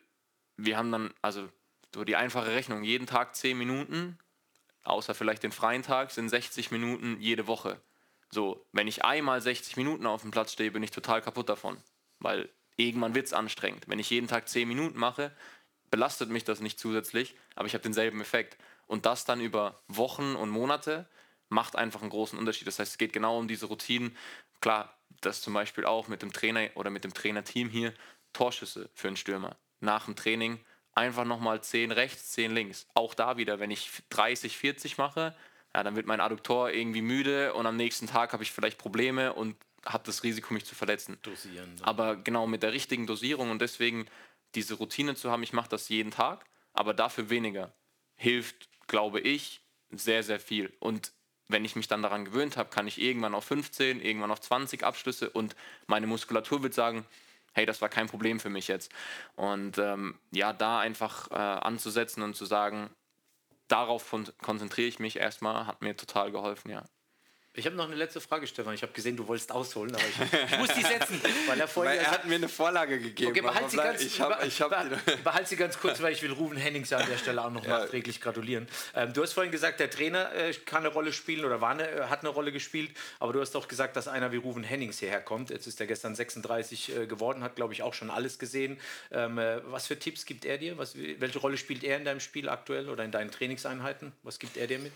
[0.57, 1.49] wir haben dann, also
[1.95, 4.19] so die einfache Rechnung, jeden Tag zehn Minuten,
[4.85, 7.81] außer vielleicht den freien Tag, sind 60 Minuten jede Woche.
[8.37, 11.79] So, wenn ich einmal 60 Minuten auf dem Platz stehe, bin ich total kaputt davon.
[12.19, 13.89] Weil irgendwann wird es anstrengend.
[13.89, 15.35] Wenn ich jeden Tag 10 Minuten mache,
[15.91, 18.59] belastet mich das nicht zusätzlich, aber ich habe denselben Effekt.
[18.87, 21.09] Und das dann über Wochen und Monate
[21.49, 22.67] macht einfach einen großen Unterschied.
[22.67, 24.15] Das heißt, es geht genau um diese Routinen.
[24.61, 27.95] Klar, das zum Beispiel auch mit dem Trainer oder mit dem Trainerteam hier,
[28.35, 29.57] Torschüsse für einen Stürmer.
[29.81, 30.61] nach dem Training
[30.93, 32.87] einfach nochmal 10 rechts, 10 links.
[32.93, 35.35] Auch da wieder, wenn ich 30, 40 mache,
[35.77, 39.35] ja, dann wird mein Adduktor irgendwie müde und am nächsten Tag habe ich vielleicht Probleme
[39.35, 41.19] und habe das Risiko, mich zu verletzen.
[41.21, 41.77] Dosieren.
[41.83, 44.07] Aber genau mit der richtigen Dosierung und deswegen
[44.55, 47.75] diese Routine zu haben, ich mache das jeden Tag, aber dafür weniger,
[48.15, 49.61] hilft, glaube ich,
[49.91, 50.73] sehr, sehr viel.
[50.81, 51.13] Und
[51.47, 54.83] wenn ich mich dann daran gewöhnt habe, kann ich irgendwann auf 15, irgendwann auf 20
[54.83, 55.57] Abschlüsse und
[55.89, 57.05] meine Muskulatur wird sagen,
[57.53, 58.91] hey, das war kein Problem für mich jetzt.
[59.35, 62.89] Und ähm, ja, da einfach äh, anzusetzen und zu sagen,
[63.69, 66.85] darauf konzentriere ich mich erstmal, hat mir total geholfen, ja.
[67.57, 68.75] Ich habe noch eine letzte Frage, Stefan.
[68.75, 71.19] Ich habe gesehen, du wolltest ausholen, aber ich, ich muss die setzen.
[71.47, 73.31] Weil er, vorher weil er hat mir eine Vorlage gegeben.
[73.31, 74.71] Okay, behalt sie, ganz, ich hab, ich hab
[75.25, 77.79] behalt sie ganz kurz, weil ich will Ruben Hennings an der Stelle auch noch ja.
[77.81, 78.69] nachträglich gratulieren.
[78.95, 81.89] Ähm, du hast vorhin gesagt, der Trainer äh, kann eine Rolle spielen oder war eine,
[81.89, 82.91] äh, hat eine Rolle gespielt,
[83.21, 85.49] aber du hast auch gesagt, dass einer wie Ruben Hennings hierher kommt.
[85.51, 88.79] Jetzt ist er gestern 36 äh, geworden, hat, glaube ich, auch schon alles gesehen.
[89.11, 90.77] Ähm, äh, was für Tipps gibt er dir?
[90.77, 94.13] Was, welche Rolle spielt er in deinem Spiel aktuell oder in deinen Trainingseinheiten?
[94.23, 94.93] Was gibt er dir mit?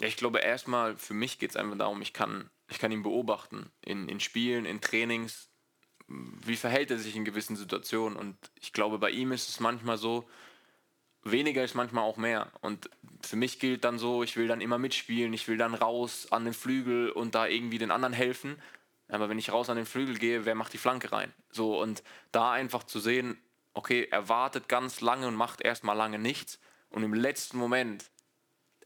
[0.00, 3.02] Ja, ich glaube, erstmal für mich geht es einfach darum, ich kann, ich kann ihn
[3.02, 5.48] beobachten in, in Spielen, in Trainings.
[6.08, 8.16] Wie verhält er sich in gewissen Situationen?
[8.16, 10.28] Und ich glaube, bei ihm ist es manchmal so,
[11.24, 12.52] weniger ist manchmal auch mehr.
[12.60, 16.28] Und für mich gilt dann so, ich will dann immer mitspielen, ich will dann raus
[16.30, 18.60] an den Flügel und da irgendwie den anderen helfen.
[19.08, 21.32] Aber wenn ich raus an den Flügel gehe, wer macht die Flanke rein?
[21.50, 23.38] So, und da einfach zu sehen,
[23.72, 26.58] okay, er wartet ganz lange und macht erstmal lange nichts.
[26.90, 28.10] Und im letzten Moment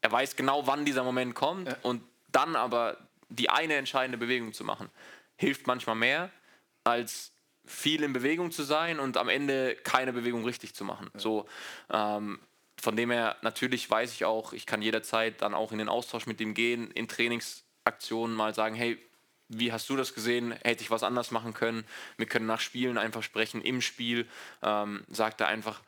[0.02, 1.76] er weiß genau, wann dieser Moment kommt ja.
[1.82, 2.96] und dann aber
[3.28, 4.88] die eine entscheidende Bewegung zu machen,
[5.36, 6.30] hilft manchmal mehr,
[6.84, 7.32] als
[7.64, 11.10] viel in Bewegung zu sein und am Ende keine Bewegung richtig zu machen.
[11.14, 11.20] Ja.
[11.20, 11.46] So,
[11.90, 12.40] ähm,
[12.80, 16.26] von dem her, natürlich weiß ich auch, ich kann jederzeit dann auch in den Austausch
[16.26, 18.98] mit ihm gehen, in Trainingsaktionen mal sagen, hey,
[19.48, 20.52] wie hast du das gesehen?
[20.62, 21.84] Hätte ich was anders machen können?
[22.16, 23.60] Wir können nach Spielen einfach sprechen.
[23.60, 24.28] Im Spiel
[24.62, 25.80] ähm, sagt er einfach,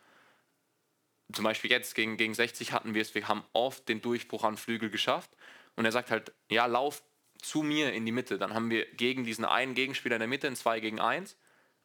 [1.31, 4.57] zum Beispiel jetzt gegen, gegen 60 hatten wir es, wir haben oft den Durchbruch an
[4.57, 5.31] Flügel geschafft.
[5.75, 7.03] Und er sagt halt, ja, lauf
[7.41, 8.37] zu mir in die Mitte.
[8.37, 11.35] Dann haben wir gegen diesen einen Gegenspieler in der Mitte ein 2 gegen 1,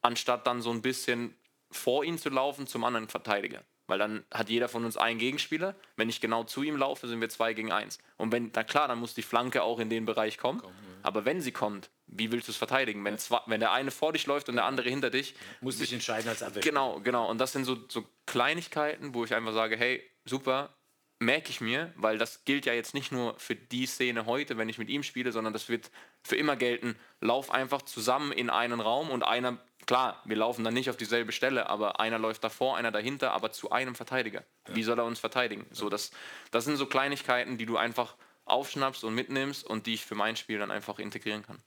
[0.03, 1.37] anstatt dann so ein bisschen
[1.70, 3.64] vor ihn zu laufen zum anderen Verteidiger.
[3.87, 5.74] Weil dann hat jeder von uns einen Gegenspieler.
[5.96, 7.98] Wenn ich genau zu ihm laufe, sind wir 2 gegen 1.
[8.18, 10.61] Und wenn, na klar, dann muss die Flanke auch in den Bereich kommen.
[10.61, 10.98] Komm, ja.
[11.03, 13.04] Aber wenn sie kommt, wie willst du es verteidigen?
[13.04, 15.34] Wenn, zwei, wenn der eine vor dich läuft und der andere hinter dich.
[15.60, 16.62] Muss dich entscheiden als Abwehr.
[16.62, 17.28] Genau, genau.
[17.30, 20.74] Und das sind so, so Kleinigkeiten, wo ich einfach sage, hey, super,
[21.20, 24.68] merke ich mir, weil das gilt ja jetzt nicht nur für die Szene heute, wenn
[24.68, 25.90] ich mit ihm spiele, sondern das wird
[26.22, 26.96] für immer gelten.
[27.20, 31.32] Lauf einfach zusammen in einen Raum und einer, klar, wir laufen dann nicht auf dieselbe
[31.32, 34.44] Stelle, aber einer läuft davor, einer dahinter, aber zu einem Verteidiger.
[34.68, 34.76] Ja.
[34.76, 35.66] Wie soll er uns verteidigen?
[35.72, 36.12] So, das,
[36.52, 40.36] das sind so Kleinigkeiten, die du einfach aufschnappst und mitnimmst und die ich für mein
[40.36, 41.58] Spiel dann einfach integrieren kann.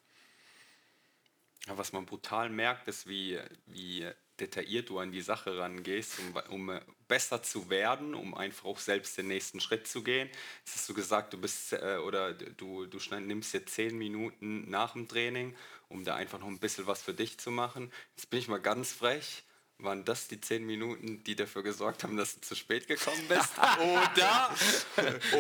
[1.67, 6.79] Was man brutal merkt, ist, wie, wie detailliert du an die Sache rangehst, um, um
[7.07, 10.29] besser zu werden, um einfach auch selbst den nächsten Schritt zu gehen.
[10.65, 14.93] Jetzt hast du gesagt, du bist äh, oder du, du nimmst dir zehn Minuten nach
[14.93, 15.55] dem Training,
[15.87, 17.91] um da einfach noch ein bisschen was für dich zu machen.
[18.15, 19.43] Jetzt bin ich mal ganz frech.
[19.77, 23.49] Waren das die zehn Minuten, die dafür gesorgt haben, dass du zu spät gekommen bist?
[23.79, 24.55] oder,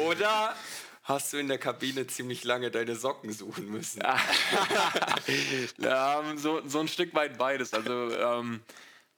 [0.07, 0.55] oder
[1.03, 4.01] hast du in der Kabine ziemlich lange deine Socken suchen müssen.
[5.77, 7.73] ja, so, so ein Stück weit beides.
[7.73, 8.61] Also ähm,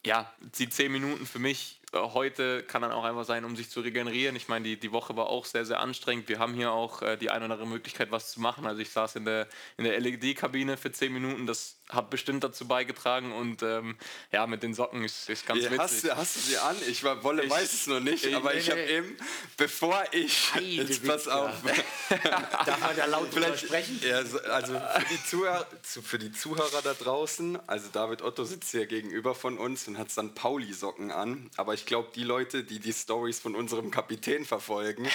[0.05, 3.81] ja, die zehn Minuten für mich heute kann dann auch einfach sein, um sich zu
[3.81, 4.35] regenerieren.
[4.35, 6.27] Ich meine, die, die Woche war auch sehr, sehr anstrengend.
[6.27, 8.65] Wir haben hier auch äh, die eine oder andere Möglichkeit, was zu machen.
[8.65, 11.45] Also ich saß in der, in der LED-Kabine für zehn Minuten.
[11.45, 13.95] Das hat bestimmt dazu beigetragen und ähm,
[14.31, 15.79] ja, mit den Socken ist, ist ganz ja, witzig.
[15.79, 16.75] Hast, du, hast du sie an?
[16.87, 19.15] Ich war, Wolle ich, weiß es noch nicht, ich, aber ich habe eben,
[19.57, 21.51] bevor ich, Heide jetzt pass auf.
[22.09, 23.99] Darf man da laut drüber sprechen?
[24.03, 24.17] Ja,
[24.51, 29.35] also für die, Zuhörer, für die Zuhörer da draußen, also David Otto sitzt hier gegenüber
[29.35, 33.39] von uns und hat dann Pauli-Socken an, aber ich glaube, die Leute, die die Stories
[33.39, 35.07] von unserem Kapitän verfolgen,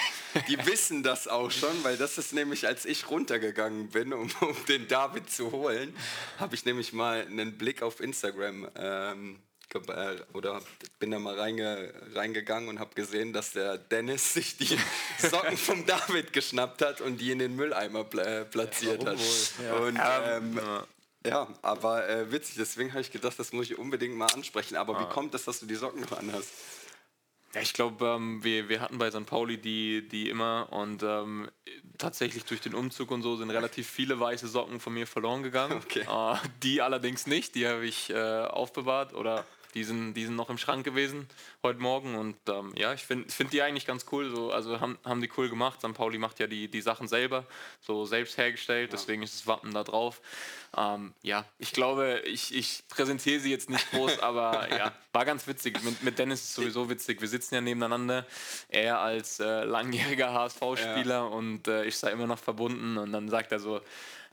[0.47, 4.55] die wissen das auch schon, weil das ist nämlich, als ich runtergegangen bin, um, um
[4.67, 5.95] den David zu holen,
[6.39, 9.39] habe ich nämlich mal einen Blick auf Instagram ähm,
[9.73, 10.61] äh, oder
[10.97, 14.77] bin da mal reinge, reingegangen und habe gesehen, dass der Dennis sich die
[15.19, 19.19] Socken vom David geschnappt hat und die in den Mülleimer pla äh, platziert ja, hat.
[19.63, 19.73] Ja.
[19.75, 20.87] Und, ähm, ja,
[21.61, 24.75] aber äh, witzig, deswegen habe ich gedacht, das muss ich unbedingt mal ansprechen.
[24.75, 25.01] Aber ah.
[25.01, 26.49] wie kommt es, dass du die Socken noch anhast?
[27.53, 29.25] Ja, ich glaube, ähm, wir, wir hatten bei St.
[29.25, 31.49] Pauli die, die immer und ähm,
[31.97, 35.81] tatsächlich durch den Umzug und so sind relativ viele weiße Socken von mir verloren gegangen.
[35.89, 36.01] Okay.
[36.01, 40.49] Äh, die allerdings nicht, die habe ich äh, aufbewahrt oder die sind, die sind noch
[40.49, 41.27] im Schrank gewesen
[41.61, 44.33] heute Morgen und ähm, ja, ich finde find die eigentlich ganz cool.
[44.33, 45.79] So, also haben, haben die cool gemacht.
[45.79, 45.93] St.
[45.93, 47.45] Pauli macht ja die, die Sachen selber,
[47.81, 48.97] so selbst hergestellt, ja.
[48.97, 50.21] deswegen ist das Wappen da drauf.
[50.77, 55.47] Ähm, ja, ich glaube, ich, ich präsentiere sie jetzt nicht groß, aber ja, war ganz
[55.47, 55.83] witzig.
[55.83, 57.19] Mit, mit Dennis ist es sowieso witzig.
[57.19, 58.25] Wir sitzen ja nebeneinander.
[58.69, 61.23] Er als äh, langjähriger HSV-Spieler ja.
[61.23, 62.97] und äh, ich sei immer noch verbunden.
[62.97, 63.81] Und dann sagt er so,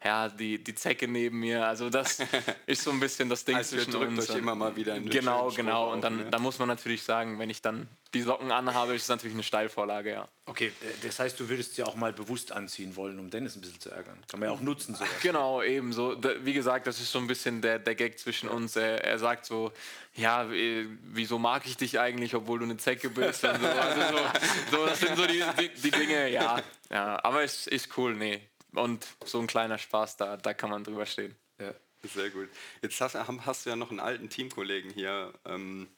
[0.05, 1.67] ja, die, die Zecke neben mir.
[1.67, 2.19] Also das
[2.67, 4.31] ist so ein bisschen das Ding also zwischen uns.
[4.31, 5.93] Euch immer mal wieder Genau, genau.
[5.93, 6.27] Und dann, ne?
[6.31, 9.43] dann muss man natürlich sagen, wenn ich dann die Socken anhabe, ist es natürlich eine
[9.43, 10.29] Steilvorlage, ja.
[10.47, 13.61] Okay, äh, das heißt, du würdest sie auch mal bewusst anziehen wollen, um Dennis ein
[13.61, 14.19] bisschen zu ärgern.
[14.29, 14.95] Kann man ja auch nutzen.
[14.95, 15.09] Sowas.
[15.23, 16.17] Genau, ebenso.
[16.43, 18.77] Wie gesagt, das ist so ein bisschen der, der Gag zwischen uns.
[18.77, 19.73] Er, er sagt so,
[20.15, 23.45] ja, äh, wieso mag ich dich eigentlich, obwohl du eine Zecke bist?
[23.45, 23.67] Und so.
[23.67, 26.63] Also so, so, das sind so die, die, die Dinge, ja.
[26.91, 27.25] ja.
[27.25, 28.41] Aber es ist cool, nee.
[28.73, 31.35] Und so ein kleiner Spaß, da, da kann man drüber stehen.
[31.61, 31.73] Ja,
[32.05, 32.49] sehr gut.
[32.83, 35.33] Jetzt hast, hast du ja noch einen alten Teamkollegen hier.
[35.45, 35.89] Ähm,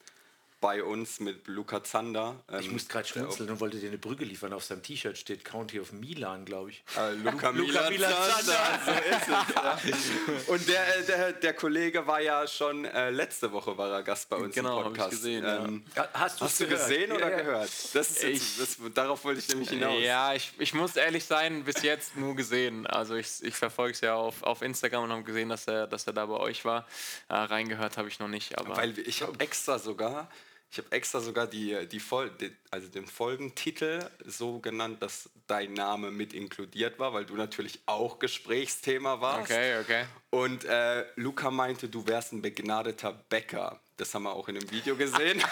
[0.60, 2.36] bei uns mit Luca Zander.
[2.50, 4.52] Ähm, ich muss gerade schmunzeln und wollte dir eine Brücke liefern.
[4.52, 6.82] Auf seinem T-Shirt steht County of Milan, glaube ich.
[6.96, 8.58] Äh, Luca, Luca Milan, Zander.
[8.84, 10.52] So ist es, ja.
[10.52, 14.28] Und der, äh, der, der Kollege war ja schon äh, letzte Woche war er Gast
[14.28, 15.12] bei uns genau, im Podcast.
[15.12, 16.08] Ich gesehen, ähm, ja.
[16.14, 17.70] Hast, hast du gesehen oder ja, gehört?
[17.94, 20.00] Das ist jetzt, das, darauf wollte ich nämlich hinaus.
[20.00, 22.86] Ja, ich, ich muss ehrlich sein, bis jetzt nur gesehen.
[22.86, 26.06] Also ich, ich verfolge es ja auf, auf Instagram und habe gesehen, dass er, dass
[26.06, 26.86] er da bei euch war.
[27.28, 28.58] Äh, reingehört habe ich noch nicht.
[28.58, 30.28] Aber Weil ich habe extra sogar
[30.70, 35.72] ich habe extra sogar die, die, Vol die, also den Folgentitel so genannt, dass dein
[35.72, 39.50] Name mit inkludiert war, weil du natürlich auch Gesprächsthema warst.
[39.50, 40.04] Okay, okay.
[40.30, 43.80] Und äh, Luca meinte, du wärst ein begnadeter Bäcker.
[43.96, 45.42] Das haben wir auch in dem Video gesehen.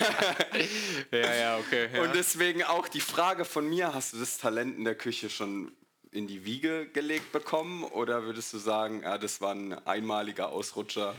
[1.11, 1.89] ja, ja, okay.
[1.93, 2.03] Ja.
[2.03, 5.73] Und deswegen auch die Frage von mir, hast du das Talent in der Küche schon
[6.13, 11.15] in die Wiege gelegt bekommen oder würdest du sagen, ja, das war ein einmaliger Ausrutscher?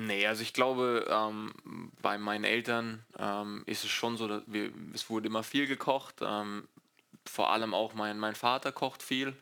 [0.00, 1.52] Nee, also ich glaube, ähm,
[2.00, 6.20] bei meinen Eltern ähm, ist es schon so, dass wir, es wurde immer viel gekocht.
[6.22, 6.68] Ähm,
[7.26, 9.34] vor allem auch mein, mein Vater kocht viel.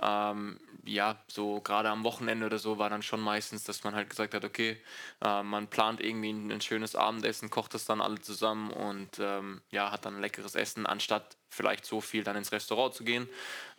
[0.00, 4.08] Ähm, ja, so gerade am Wochenende oder so war dann schon meistens, dass man halt
[4.08, 4.80] gesagt hat, okay,
[5.22, 9.60] äh, man plant irgendwie ein, ein, schönes Abendessen, kocht das dann alle zusammen und ähm,
[9.70, 13.28] ja, hat dann leckeres Essen, anstatt vielleicht so viel dann ins Restaurant zu gehen.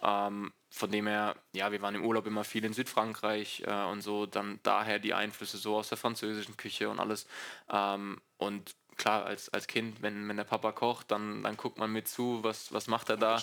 [0.02, 4.02] Ähm, von dem her, ja, wir waren im Urlaub immer viel in Südfrankreich äh, und
[4.02, 7.28] so, dann daher die Einflüsse so aus der französischen Küche und alles.
[7.72, 11.92] Ähm, und klar, als, als Kind, wenn, wenn der Papa kocht, dann, dann guckt man
[11.92, 13.42] mit zu, was, was macht er da,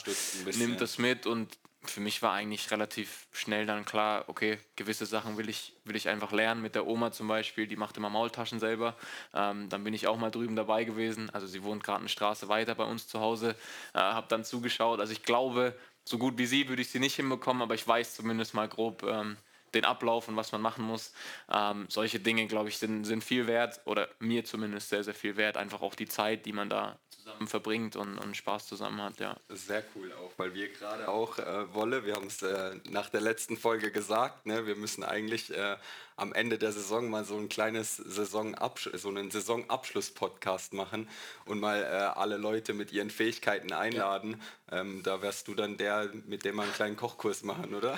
[0.57, 1.59] nimmt das mit und
[1.91, 6.09] für mich war eigentlich relativ schnell dann klar, okay, gewisse Sachen will ich, will ich
[6.09, 6.63] einfach lernen.
[6.63, 8.97] Mit der Oma zum Beispiel, die macht immer Maultaschen selber.
[9.35, 11.31] Ähm, dann bin ich auch mal drüben dabei gewesen.
[11.31, 13.57] Also sie wohnt gerade eine Straße weiter bei uns zu Hause.
[13.95, 15.01] Äh, habe dann zugeschaut.
[15.01, 18.15] Also ich glaube, so gut wie sie würde ich sie nicht hinbekommen, aber ich weiß
[18.15, 19.37] zumindest mal grob ähm,
[19.77, 21.13] den Ablauf und was man machen muss.
[21.53, 25.37] Ähm, solche Dinge, glaube ich, sind, sind viel wert oder mir zumindest sehr, sehr viel
[25.37, 25.57] wert.
[25.57, 29.37] Einfach auch die Zeit, die man da zusammen verbringt und, und Spaß zusammen hat, ja.
[29.49, 33.21] Sehr cool auch, weil wir gerade auch, äh, Wolle, wir haben es äh, nach der
[33.21, 35.77] letzten Folge gesagt, ne, wir müssen eigentlich äh,
[36.17, 41.09] am Ende der Saison mal so ein kleines Saisonabsch so einen Saisonabschluss-Podcast machen
[41.45, 44.41] und mal äh, alle Leute mit ihren Fähigkeiten einladen.
[44.71, 44.81] Ja.
[44.81, 47.97] Ähm, da wärst du dann der, mit dem wir einen kleinen Kochkurs machen, oder?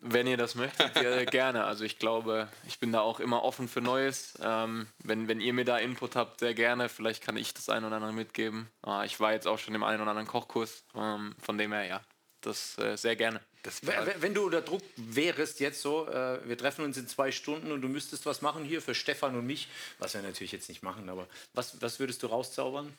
[0.00, 1.64] Wenn ihr das möchtet, ja, gerne.
[1.64, 4.38] Also ich glaube, ich bin da auch immer offen für Neues.
[4.42, 6.88] Ähm, wenn, wenn ihr mir da Input habt, sehr gerne.
[6.88, 8.68] Vielleicht kann ich das ein oder andere mitgeben.
[8.82, 10.84] Ah, ich war jetzt auch schon im einen oder anderen Kochkurs.
[10.94, 12.00] Ähm, von dem her, ja,
[12.40, 13.40] das äh, sehr gerne.
[14.18, 17.82] wenn du unter Druck wärst jetzt so, äh, wir treffen uns in zwei Stunden und
[17.82, 21.08] du müsstest was machen hier für Stefan und mich, was wir natürlich jetzt nicht machen,
[21.08, 22.92] aber was, was würdest du rauszaubern?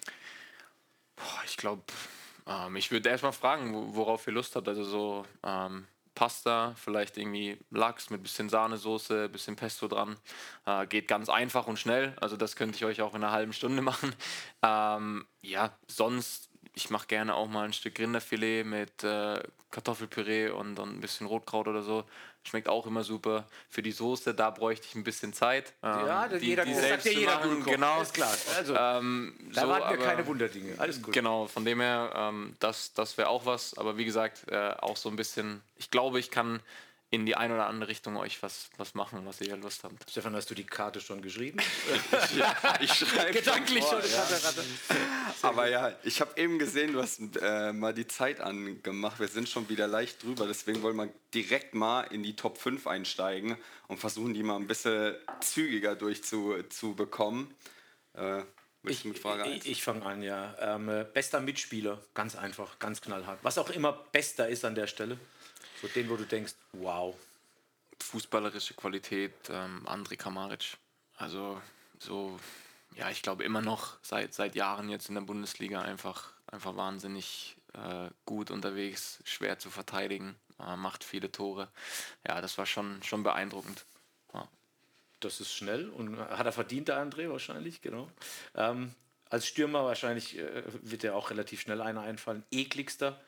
[1.16, 1.84] Boah, ich glaube,
[2.48, 4.68] ähm, ich würde erstmal fragen, worauf ihr Lust habt.
[4.68, 10.18] Also so ähm, Pasta, vielleicht irgendwie Lachs mit bisschen Sahnesoße, bisschen Pesto dran.
[10.66, 12.14] Äh, geht ganz einfach und schnell.
[12.20, 14.14] Also das könnte ich euch auch in einer halben Stunde machen.
[14.62, 20.80] Ähm, ja, sonst ich mache gerne auch mal ein Stück Rinderfilet mit äh, Kartoffelpüree und,
[20.80, 22.06] und, ein bisschen Rotkraut oder so.
[22.44, 23.46] Schmeckt auch immer super.
[23.70, 25.74] Für die Soße, da bräuchte ich ein bisschen Zeit.
[25.84, 27.64] Ähm, ja, die, jeder, die selbst sagt ja jeder machen.
[27.66, 28.36] Genau, ist klar.
[28.58, 30.74] Also, ähm, da so, warten wir keine Wunderdinge.
[30.80, 31.14] Alles gut.
[31.14, 33.78] Genau, von dem her, ähm, das, das wäre auch was.
[33.78, 36.62] Aber wie gesagt, äh, auch so ein bisschen, ich glaube, ich kann
[37.14, 40.10] in die eine oder andere Richtung euch was, was machen, was ihr Lust habt.
[40.10, 41.60] Stefan, hast du die Karte schon geschrieben?
[42.38, 44.00] ja, ich schreibe gedanklich schon.
[44.00, 44.28] Ja.
[45.42, 49.20] Aber ja, ich habe eben gesehen, du hast äh, mal die Zeit angemacht.
[49.20, 52.88] Wir sind schon wieder leicht drüber, deswegen wollen wir direkt mal in die Top 5
[52.88, 53.58] einsteigen
[53.90, 57.54] und versuchen, die mal ein bisschen zügiger durchzubekommen.
[58.14, 58.44] Äh,
[58.84, 59.66] ich, mit Frage 1?
[59.66, 60.56] Ich, ich fange an, ja.
[60.60, 63.40] Ähm, äh, bester Mitspieler, ganz einfach, ganz knallhart.
[63.42, 65.20] Was auch immer bester ist an der Stelle.
[65.82, 67.16] So den, wo du denkst, wow.
[68.00, 70.78] Fußballerische Qualität, ähm, André Kamaric.
[71.18, 71.62] Also
[72.00, 72.40] so
[72.96, 77.56] ja, ich glaube immer noch seit, seit Jahren jetzt in der Bundesliga einfach, einfach wahnsinnig
[77.74, 81.70] äh, gut unterwegs, schwer zu verteidigen, äh, macht viele Tore.
[82.28, 83.86] Ja, das war schon, schon beeindruckend.
[84.34, 84.48] Ja.
[85.22, 88.10] Das ist schnell und hat er verdient, der André wahrscheinlich, genau.
[88.56, 88.94] Ähm,
[89.30, 92.44] als Stürmer wahrscheinlich äh, wird er auch relativ schnell einer einfallen.
[92.52, 93.22] Ekligster,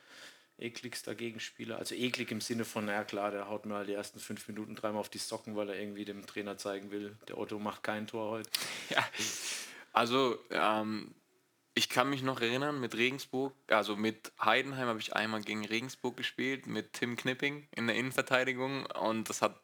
[0.58, 1.78] ekligster Gegenspieler.
[1.78, 4.76] Also eklig im Sinne von, na klar, der haut mir halt die ersten fünf Minuten
[4.76, 8.08] dreimal auf die Socken, weil er irgendwie dem Trainer zeigen will, der Otto macht kein
[8.08, 8.50] Tor heute.
[8.90, 9.04] Ja,
[9.94, 11.16] also ähm,
[11.76, 16.18] ich kann mich noch erinnern, mit Regensburg, also mit Heidenheim habe ich einmal gegen Regensburg
[16.18, 19.60] gespielt, mit Tim Knipping in der Innenverteidigung und das hat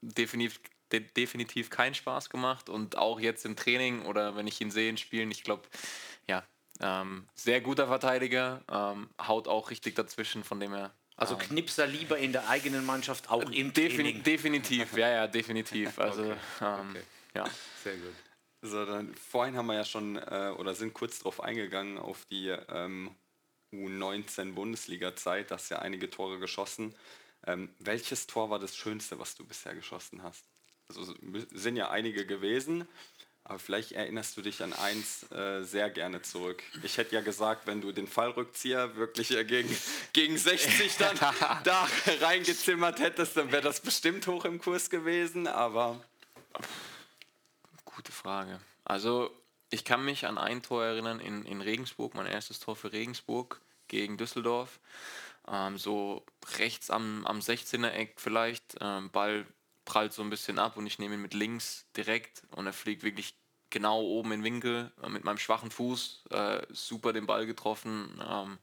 [0.00, 0.60] definitiv,
[0.92, 4.88] de definitiv keinen Spaß gemacht und auch jetzt im Training oder wenn ich ihn sehe
[4.88, 5.68] in Spielen, ich glaube,
[6.26, 6.44] ja,
[6.80, 11.86] ähm, sehr guter Verteidiger, ähm, haut auch richtig dazwischen, von dem er also ähm, Knipser
[11.86, 14.22] lieber in der eigenen Mannschaft, auch im defini Training.
[14.22, 15.98] Definitiv, ja, ja, definitiv.
[15.98, 17.02] Also, Okay, ähm, okay.
[17.34, 17.44] ja.
[17.82, 18.14] Sehr gut.
[18.62, 22.48] So, dann, vorhin haben wir ja schon äh, oder sind kurz darauf eingegangen auf die
[22.48, 23.14] ähm,
[23.72, 25.50] U19 Bundesliga-Zeit.
[25.50, 26.94] Da hast ja einige Tore geschossen.
[27.46, 30.44] Ähm, welches Tor war das Schönste, was du bisher geschossen hast?
[30.88, 31.14] Also so-
[31.52, 32.86] sind ja einige gewesen,
[33.50, 36.62] aber vielleicht erinnerst du dich an eins äh, sehr gerne zurück.
[36.84, 39.76] Ich hätte ja gesagt, wenn du den Fallrückzieher wirklich äh, gegen,
[40.12, 41.18] gegen 60 dann
[41.64, 41.88] da
[42.20, 46.00] reingezimmert hättest, dann wäre das bestimmt hoch im Kurs gewesen, aber
[47.84, 48.60] Gute Frage.
[48.84, 49.30] Also,
[49.68, 53.60] ich kann mich an ein Tor erinnern in, in Regensburg, mein erstes Tor für Regensburg
[53.88, 54.78] gegen Düsseldorf.
[55.48, 56.24] Ähm, so
[56.58, 58.76] rechts am, am 16er Eck vielleicht.
[58.80, 59.44] Ähm, Ball
[59.84, 63.02] prallt so ein bisschen ab und ich nehme ihn mit links direkt und er fliegt
[63.02, 63.34] wirklich
[63.70, 66.24] genau oben in den Winkel äh, mit meinem schwachen Fuß.
[66.30, 68.20] Äh, super den Ball getroffen.
[68.28, 68.58] Ähm,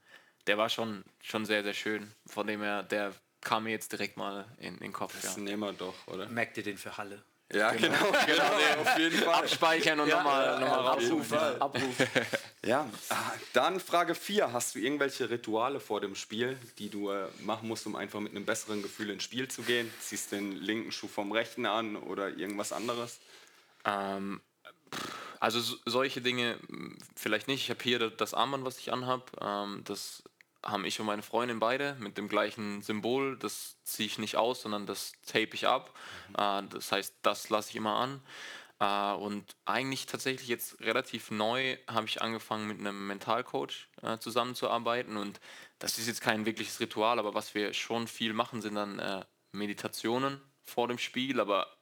[0.48, 2.12] der war schon, schon sehr, sehr schön.
[2.26, 5.14] Von dem her, der kam mir jetzt direkt mal in, in den Kopf.
[5.22, 5.42] das Ja.
[5.42, 6.28] nehmen wir doch, oder?
[6.28, 7.24] Merkt ihr den für Halle?
[7.54, 7.88] Ja, genau,
[8.26, 9.34] genau, nee, auf jeden Fall.
[9.36, 11.38] Abspeichern und nochmal noch mal auf jeden rausrufen.
[11.38, 11.62] Fall.
[11.62, 11.96] Abruf.
[12.66, 12.90] Ja,
[13.54, 14.52] dann Frage 4.
[14.52, 18.36] Hast du irgendwelche Rituale vor dem Spiel, die du äh, machen musst, um einfach mit
[18.36, 19.90] einem besseren Gefühl ins Spiel zu gehen?
[20.02, 23.20] Ziehst den linken Schuh vom rechten an oder irgendwas anderes?
[23.86, 24.42] Ähm,
[25.40, 27.64] also so- solche Dinge mh, vielleicht nicht.
[27.64, 29.32] Ich habe hier das Armband, was ich anhab.
[29.42, 30.24] Ähm, das
[30.64, 33.38] haben ich und meine Freundin beide mit dem gleichen Symbol.
[33.38, 35.94] Das ziehe ich nicht aus, sondern das tape ich ab.
[36.38, 38.22] Äh, das heißt, das lasse ich immer an.
[38.80, 45.18] Äh, und eigentlich tatsächlich jetzt relativ neu habe ich angefangen mit einem Mentalcoach äh, zusammenzuarbeiten.
[45.18, 45.40] Und
[45.80, 49.26] das ist jetzt kein wirkliches Ritual, aber was wir schon viel machen, sind dann äh,
[49.52, 51.77] Meditationen vor dem Spiel, aber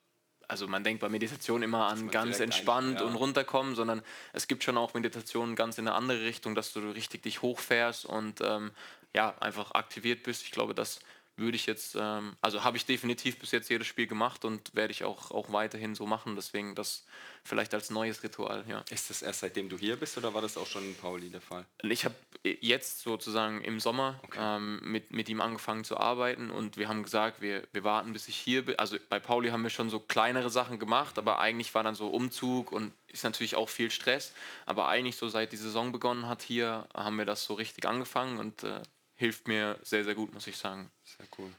[0.48, 3.06] also man denkt bei Meditation immer an ganz entspannt ja.
[3.06, 4.02] und runterkommen, sondern
[4.34, 8.06] es gibt schon auch Meditationen ganz in eine andere Richtung, dass du richtig dich hochfährst
[8.06, 8.72] und ähm,
[9.16, 10.44] ja, einfach aktiviert bist.
[10.44, 11.00] Ich glaube, das
[11.38, 14.92] würde ich jetzt, ähm, also habe ich definitiv bis jetzt jedes Spiel gemacht und werde
[14.92, 16.36] ich auch, auch weiterhin so machen.
[16.36, 17.06] Deswegen das
[17.44, 18.84] vielleicht als neues Ritual, ja.
[18.90, 21.42] Ist das erst seitdem du hier bist oder war das auch schon in Pauli der
[21.42, 21.66] Fall?
[21.84, 26.88] Ich habe jetzt sozusagen im Sommer ähm, mit, mit ihm angefangen zu arbeiten und wir
[26.88, 28.80] haben gesagt, wir, wir warten, bis ich hier bin.
[28.80, 32.08] Also bei Pauli haben wir schon so kleinere Sachen gemacht, aber eigentlich war dann so
[32.08, 34.34] Umzug und ist natürlich auch viel Stress.
[34.66, 38.40] Aber eigentlich so seit die Saison begonnen hat hier, haben wir das so richtig angefangen
[38.40, 38.82] und äh,
[39.16, 40.92] hilft mir sehr, sehr gut, muss ich sagen.
[41.04, 41.52] Sehr cool.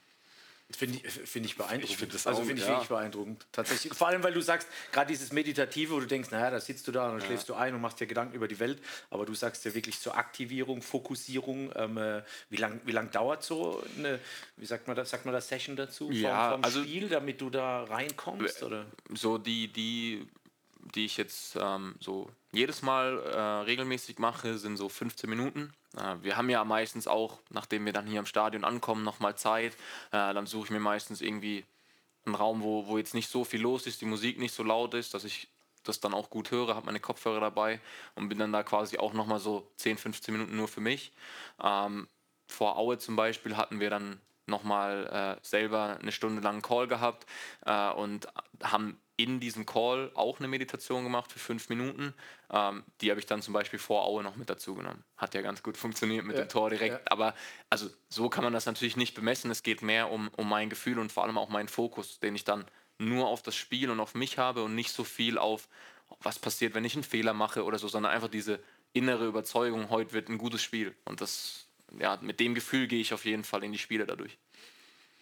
[0.69, 1.90] Finde ich, finde ich beeindruckend.
[1.90, 2.75] Ich finde das also finde ich ja.
[2.75, 3.47] wirklich beeindruckend.
[3.53, 3.95] Tatsächlich.
[3.95, 6.92] Vor allem, weil du sagst, gerade dieses Meditative, wo du denkst, naja, da sitzt du
[6.92, 8.83] da und dann schläfst du ein und machst dir Gedanken über die Welt.
[9.09, 11.71] Aber du sagst ja wirklich zur Aktivierung, Fokussierung.
[11.77, 14.19] Ähm, äh, wie lange wie lang dauert so eine,
[14.57, 16.11] wie sagt man das, sagt man das Session dazu?
[16.11, 18.64] Ja, vom, vom also- Spiel, damit du da reinkommst?
[18.64, 18.87] Oder?
[19.14, 20.27] so die, die,
[20.97, 25.73] die ich jetzt ähm, so jedes Mal äh, regelmäßig mache, sind so 15 Minuten.
[25.97, 29.75] Äh, wir haben ja meistens auch, nachdem wir dann hier am Stadion ankommen, nochmal Zeit.
[30.13, 31.65] Äh, dann suche ich mir meistens irgendwie
[32.25, 34.95] einen Raum, wo, wo jetzt nicht so viel los ist, die Musik nicht so laut
[34.95, 35.49] ist, dass ich
[35.85, 37.81] das dann auch gut höre, habe meine Kopfhörer dabei
[38.17, 41.13] und bin dann da quasi auch nochmal so 10, 15 Minuten nur für mich.
[41.63, 42.09] Ähm,
[42.49, 46.87] vor Aue zum Beispiel hatten wir dann nochmal äh, selber eine Stunde lang einen Call
[46.89, 47.27] gehabt
[47.65, 48.27] äh, und
[48.63, 52.13] haben in diesem Call auch eine Meditation gemacht für fünf Minuten.
[52.51, 55.05] Ähm, die habe ich dann zum Beispiel vor Aue noch mit dazu genommen.
[55.17, 56.93] Hat ja ganz gut funktioniert mit Ja, dem Tor direkt.
[56.97, 57.01] ja.
[57.07, 57.35] Aber
[57.71, 59.51] also so kann man das natürlich nicht bemessen.
[59.51, 62.45] Es geht mehr um, um mein Gefühl und vor allem auch meinen Fokus, den ich
[62.45, 62.67] dann
[62.99, 65.69] nur auf das Spiel und auf mich habe und nicht so viel auf,
[66.21, 68.61] was passiert, wenn ich einen Fehler mache oder so, sondern einfach diese
[68.92, 70.94] innere Überzeugung, heute wird ein gutes Spiel.
[71.05, 71.65] Und das,
[71.99, 74.37] ja, mit dem Gefühl gehe ich auf jeden Fall in die Spiele dadurch.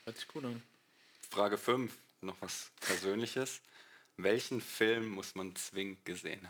[0.05, 0.63] Hört sich gut an.
[1.31, 3.61] Frage 5, noch was Persönliches.
[4.17, 6.49] Welchen Film muss man zwingend gesehen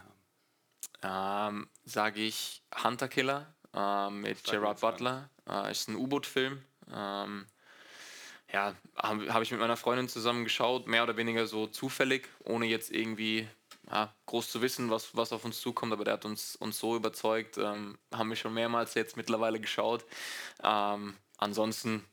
[1.02, 1.56] haben?
[1.56, 4.80] Ähm, Sage ich Hunter Killer äh, mit Gerard.
[4.80, 5.30] Butler.
[5.48, 6.62] Äh, ist ein U-Boot-Film.
[6.92, 7.46] Ähm,
[8.52, 12.66] ja, habe hab ich mit meiner Freundin zusammen geschaut, mehr oder weniger so zufällig, ohne
[12.66, 13.48] jetzt irgendwie
[13.90, 16.96] ja, groß zu wissen, was, was auf uns zukommt, aber der hat uns, uns so
[16.96, 17.58] überzeugt.
[17.58, 20.04] Ähm, haben wir schon mehrmals jetzt mittlerweile geschaut.
[20.62, 22.04] Ähm, ansonsten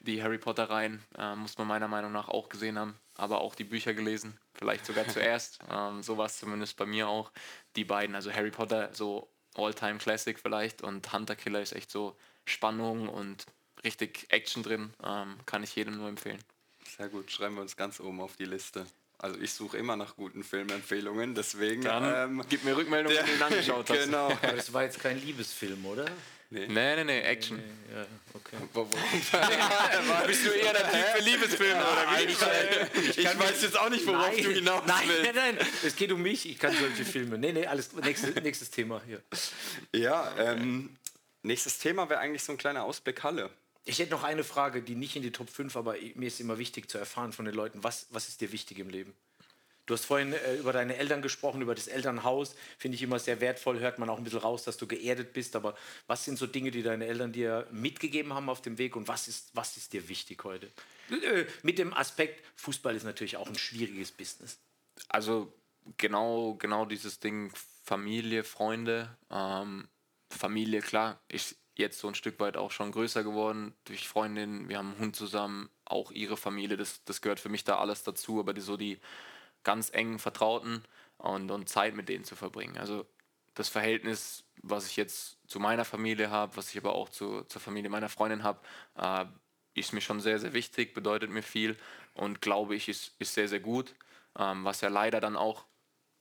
[0.00, 3.64] die Harry Potter-Reihen äh, muss man meiner Meinung nach auch gesehen haben, aber auch die
[3.64, 5.60] Bücher gelesen, vielleicht sogar zuerst.
[5.70, 7.30] Ähm, so war es zumindest bei mir auch.
[7.76, 12.16] Die beiden, also Harry Potter, so All-Time Classic vielleicht und Hunter Killer ist echt so
[12.44, 13.46] Spannung und
[13.84, 14.92] richtig Action drin.
[15.02, 16.42] Ähm, kann ich jedem nur empfehlen.
[16.96, 18.86] Sehr gut, schreiben wir uns ganz oben auf die Liste.
[19.18, 21.82] Also ich suche immer nach guten Filmempfehlungen, deswegen.
[21.82, 24.04] Dann ähm, gib mir Rückmeldung, wenn du ihn angeschaut hast.
[24.04, 24.26] Genau.
[24.26, 26.04] Aber das war jetzt kein Liebesfilm, oder?
[26.48, 27.56] Nee, nee, nee, nee Action.
[27.56, 28.56] Nee, ja, okay.
[30.26, 33.00] Bist du eher der Typ für Liebesfilme oder wie?
[33.00, 35.34] Ich, ich weiß jetzt auch nicht, worauf nein, du hinaus nein, willst.
[35.34, 36.48] Nein, nein, es geht um mich.
[36.48, 37.36] Ich kann solche Filme.
[37.36, 37.92] Nee, nee, alles.
[37.94, 39.22] Nächstes, nächstes Thema hier.
[39.92, 40.96] Ja, ähm,
[41.42, 43.50] nächstes Thema wäre eigentlich so ein kleiner Ausblick Halle.
[43.88, 46.58] Ich hätte noch eine Frage, die nicht in die Top 5, aber mir ist immer
[46.58, 49.14] wichtig zu erfahren von den Leuten, was, was ist dir wichtig im Leben?
[49.86, 52.56] Du hast vorhin äh, über deine Eltern gesprochen, über das Elternhaus.
[52.76, 53.78] Finde ich immer sehr wertvoll.
[53.78, 55.54] Hört man auch ein bisschen raus, dass du geerdet bist.
[55.54, 55.76] Aber
[56.08, 59.28] was sind so Dinge, die deine Eltern dir mitgegeben haben auf dem Weg und was
[59.28, 60.68] ist, was ist dir wichtig heute?
[61.62, 64.58] Mit dem Aspekt, Fußball ist natürlich auch ein schwieriges Business.
[65.08, 65.52] Also
[65.96, 67.52] genau, genau dieses Ding
[67.84, 69.16] Familie, Freunde.
[69.30, 69.86] Ähm,
[70.30, 74.68] Familie, klar, ist jetzt so ein Stück weit auch schon größer geworden durch Freundinnen.
[74.68, 76.76] Wir haben einen Hund zusammen, auch ihre Familie.
[76.76, 78.40] Das, das gehört für mich da alles dazu.
[78.40, 78.98] Aber die, so die
[79.62, 80.82] ganz engen Vertrauten
[81.18, 82.78] und, und Zeit mit denen zu verbringen.
[82.78, 83.06] Also
[83.54, 87.60] das Verhältnis, was ich jetzt zu meiner Familie habe, was ich aber auch zu, zur
[87.60, 88.60] Familie meiner Freundin habe,
[88.96, 89.24] äh,
[89.74, 91.76] ist mir schon sehr, sehr wichtig, bedeutet mir viel
[92.14, 93.94] und glaube ich, ist, ist sehr, sehr gut,
[94.38, 95.64] ähm, was ja leider dann auch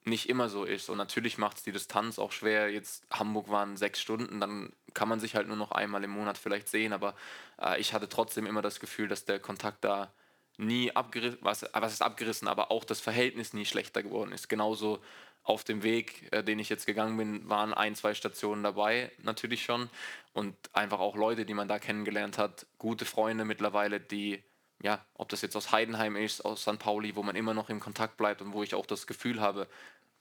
[0.04, 0.90] nicht immer so ist.
[0.90, 2.72] Und natürlich macht es die Distanz auch schwer.
[2.72, 6.40] Jetzt Hamburg waren sechs Stunden, dann kann man sich halt nur noch einmal im Monat
[6.40, 7.14] vielleicht sehen, aber
[7.62, 10.12] äh, ich hatte trotzdem immer das Gefühl, dass der Kontakt da
[10.58, 14.50] nie abgerissen, was, was ist abgerissen, aber auch das Verhältnis nie schlechter geworden ist.
[14.50, 15.02] Genauso
[15.44, 19.64] auf dem Weg, äh, den ich jetzt gegangen bin, waren ein, zwei Stationen dabei, natürlich
[19.64, 19.90] schon.
[20.34, 24.44] Und einfach auch Leute, die man da kennengelernt hat, gute Freunde mittlerweile, die,
[24.82, 26.80] ja, ob das jetzt aus Heidenheim ist, aus St.
[26.80, 29.68] Pauli, wo man immer noch im Kontakt bleibt und wo ich auch das Gefühl habe,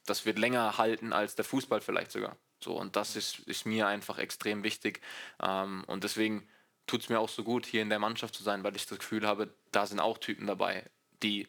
[0.05, 2.37] das wird länger halten als der Fußball vielleicht sogar.
[2.65, 4.99] So, und das ist, ist mir einfach extrem wichtig.
[5.39, 6.47] Ähm, und deswegen
[6.87, 8.97] tut es mir auch so gut, hier in der Mannschaft zu sein, weil ich das
[8.97, 10.83] Gefühl habe, da sind auch Typen dabei,
[11.21, 11.47] die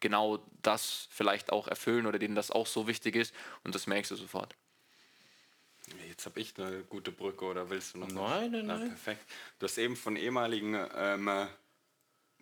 [0.00, 4.10] genau das vielleicht auch erfüllen oder denen das auch so wichtig ist und das merkst
[4.10, 4.54] du sofort.
[6.06, 8.08] Jetzt habe ich eine gute Brücke oder willst du noch?
[8.08, 8.88] Nein, nein, nein.
[8.88, 9.24] perfekt.
[9.58, 11.48] Du hast eben von ehemaligen ähm,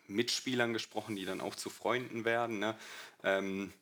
[0.08, 2.58] Mitspielern gesprochen, die dann auch zu Freunden werden.
[2.58, 2.76] Ne?
[3.22, 3.72] Ähm,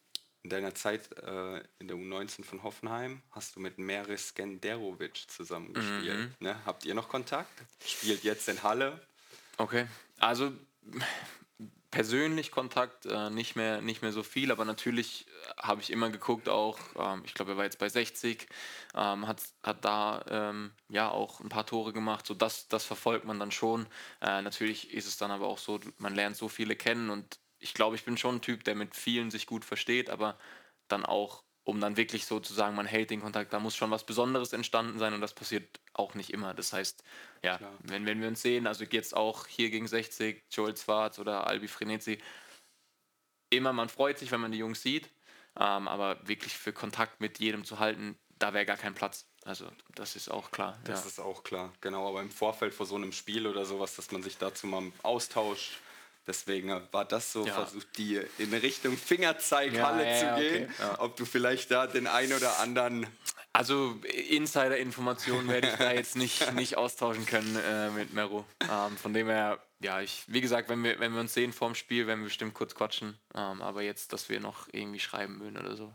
[0.45, 6.19] in deiner Zeit äh, in der U19 von Hoffenheim hast du mit Meris Genderovic zusammengespielt.
[6.19, 6.35] Mhm.
[6.39, 6.57] Ne?
[6.67, 7.51] Habt ihr noch Kontakt?
[7.85, 9.01] Spielt jetzt in Halle.
[9.57, 9.87] Okay,
[10.19, 10.53] also
[11.91, 16.11] persönlich Kontakt äh, nicht, mehr, nicht mehr so viel, aber natürlich äh, habe ich immer
[16.11, 18.49] geguckt, auch, ähm, ich glaube, er war jetzt bei 60,
[18.95, 23.25] ähm, hat, hat da ähm, ja auch ein paar Tore gemacht, so das, das verfolgt
[23.25, 23.87] man dann schon.
[24.21, 27.73] Äh, natürlich ist es dann aber auch so, man lernt so viele kennen und ich
[27.73, 30.39] glaube, ich bin schon ein Typ, der mit vielen sich gut versteht, aber
[30.87, 33.91] dann auch, um dann wirklich so zu sagen, man hält den Kontakt, da muss schon
[33.91, 36.53] was Besonderes entstanden sein und das passiert auch nicht immer.
[36.53, 37.03] Das heißt,
[37.43, 41.47] ja, wenn, wenn wir uns sehen, also jetzt auch hier gegen 60, Joel Zwarz oder
[41.47, 42.19] Albi Frenetzi,
[43.49, 45.11] immer, man freut sich, wenn man die Jungs sieht,
[45.59, 49.27] ähm, aber wirklich für Kontakt mit jedem zu halten, da wäre gar kein Platz.
[49.47, 50.79] Also das ist auch klar.
[50.85, 51.07] Das ja.
[51.07, 52.07] ist auch klar, genau.
[52.09, 55.79] Aber im Vorfeld vor so einem Spiel oder sowas, dass man sich dazu mal austauscht,
[56.27, 57.53] Deswegen war das so ja.
[57.53, 60.75] versucht, die in Richtung Fingerzeighalle ja, ja, zu gehen.
[60.79, 60.97] Okay.
[60.99, 63.07] Ob du vielleicht da den einen oder anderen.
[63.53, 63.99] Also
[64.31, 68.45] Insider-Informationen werde ich da jetzt nicht, nicht austauschen können äh, mit Mero.
[68.62, 71.75] Ähm, von dem her, ja, ich, wie gesagt, wenn wir, wenn wir uns sehen vorm
[71.75, 73.18] Spiel, werden wir bestimmt kurz quatschen.
[73.35, 75.95] Ähm, aber jetzt, dass wir noch irgendwie schreiben würden oder so.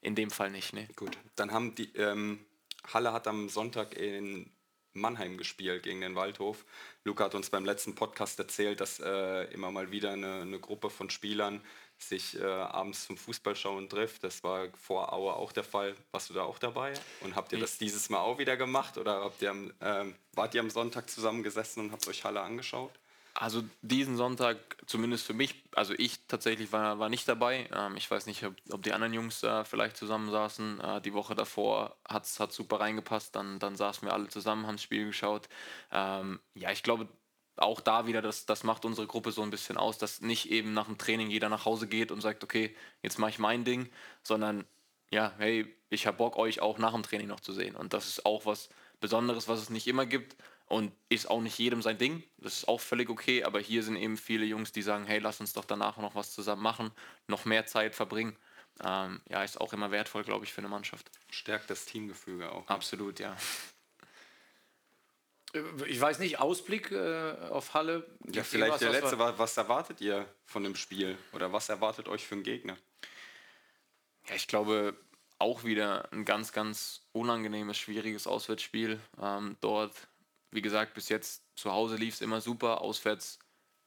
[0.00, 0.86] In dem Fall nicht, ne?
[0.96, 1.16] Gut.
[1.36, 2.44] Dann haben die ähm,
[2.92, 4.50] Halle hat am Sonntag in
[4.94, 6.64] Mannheim gespielt gegen den Waldhof.
[7.04, 10.90] Luca hat uns beim letzten Podcast erzählt, dass äh, immer mal wieder eine, eine, Gruppe
[10.90, 11.60] von Spielern
[11.98, 14.24] sich äh, abends zum Fußballschauen trifft.
[14.24, 15.94] Das war vor Aue auch der Fall.
[16.10, 16.92] Warst du da auch dabei?
[17.20, 18.98] Und habt ihr das dieses Mal auch wieder gemacht?
[18.98, 22.92] Oder habt ihr am, äh, wart ihr am Sonntag zusammengesessen und habt euch Halle angeschaut?
[23.34, 27.68] Also diesen Sonntag, zumindest für mich, also ich tatsächlich war, war nicht dabei.
[27.74, 30.80] Ähm, ich weiß nicht, ob, ob, die anderen Jungs äh, vielleicht zusammensaßen.
[30.80, 33.34] Äh, die Woche davor hat es super reingepasst.
[33.34, 35.48] Dann, dann saßen wir alle zusammen, haben das Spiel geschaut.
[35.90, 37.08] Ähm, ja, ich glaube,
[37.56, 40.74] auch da wieder, das, das macht unsere Gruppe so ein bisschen aus, dass nicht eben
[40.74, 43.90] nach dem Training jeder nach Hause geht und sagt, okay, jetzt mache ich mein Ding,
[44.22, 44.64] sondern
[45.10, 47.76] ja, hey, ich habe Bock, euch auch nach dem Training noch zu sehen.
[47.76, 48.68] Und das ist auch was
[49.00, 50.36] Besonderes, was es nicht immer gibt
[50.72, 52.22] und ist auch nicht jedem sein Ding.
[52.38, 55.38] Das ist auch völlig okay, aber hier sind eben viele Jungs, die sagen, hey, lass
[55.38, 56.90] uns doch danach noch was zusammen machen,
[57.26, 58.34] noch mehr Zeit verbringen.
[58.82, 61.10] ähm, ja, ist auch immer wertvoll, glaube ich, für eine Mannschaft.
[61.30, 62.66] Stärkt das Teamgefüge auch.
[62.68, 63.36] Absolut, ja.
[65.86, 68.06] Ich weiß nicht, Ausblick äh, auf Halle.
[68.32, 69.18] Ja, vielleicht der letzte.
[69.18, 71.18] Was, was erwartet ihr von dem Spiel?
[71.34, 72.78] Oder was erwartet euch für einen Gegner?
[74.26, 74.96] Ja, ich glaube,
[75.38, 78.98] auch wieder ein ganz, ganz unangenehmes, schwieriges Auswärtsspiel.
[79.20, 80.08] Ähm, dort,
[80.52, 83.38] wie gesagt, bis jetzt zu Hause lief es immer super, auswärts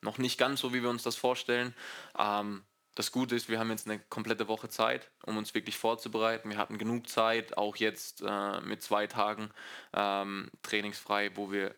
[0.02, 1.74] noch nicht ganz so, wie wir uns das vorstellen.
[2.18, 6.50] Ähm, das Gute ist, wir haben jetzt eine komplette Woche Zeit, um uns wirklich vorzubereiten.
[6.50, 9.50] Wir hatten genug Zeit, auch jetzt äh, mit zwei Tagen
[9.94, 11.76] ähm, trainingsfrei, wo wir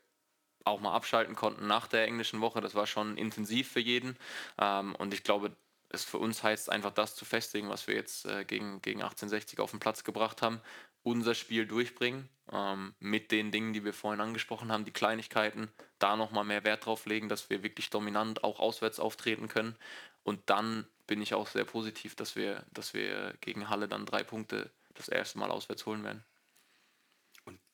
[0.64, 2.62] auch mal abschalten konnten nach der englischen Woche.
[2.62, 4.18] Das war schon intensiv für jeden.
[4.60, 5.56] Ähm, und ich glaube,
[5.90, 9.60] es für uns heißt einfach das zu festigen, was wir jetzt äh, gegen, gegen 1860
[9.60, 10.62] auf den Platz gebracht haben.
[11.08, 16.18] Unser Spiel durchbringen ähm, mit den Dingen, die wir vorhin angesprochen haben, die Kleinigkeiten, da
[16.18, 19.78] nochmal mehr Wert drauf legen, dass wir wirklich dominant auch auswärts auftreten können.
[20.26, 24.22] Und dann bin ich auch sehr positiv, dass wir, dass wir gegen Halle dann drei
[24.22, 26.26] Punkte das erste Mal auswärts holen werden.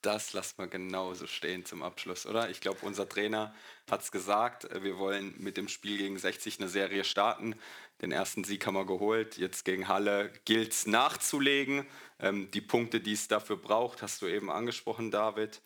[0.04, 2.50] Das lassen wir genauso stehen zum Abschluss, oder?
[2.50, 3.56] Ich glaube, unser Trainer
[3.90, 7.56] hat es gesagt, wir wollen mit dem Spiel gegen 60 eine Serie starten.
[8.02, 9.38] Den ersten Sieg haben wir geholt.
[9.38, 11.86] Jetzt gegen Halle gilt es nachzulegen.
[12.20, 15.62] Ähm, die Punkte, die es dafür braucht, hast du eben angesprochen, David.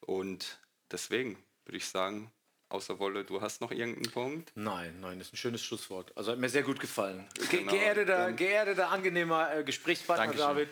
[0.00, 0.58] Und
[0.90, 2.32] deswegen würde ich sagen,
[2.68, 4.50] Außer Wolle, du hast noch irgendeinen Punkt?
[4.56, 6.10] Nein, nein, das ist ein schönes Schlusswort.
[6.16, 7.24] Also hat mir sehr gut gefallen.
[7.48, 7.70] Ge genau.
[7.70, 10.48] geerdeter, geerdeter, angenehmer äh, Gesprächspartner, Dankeschön.
[10.48, 10.68] David,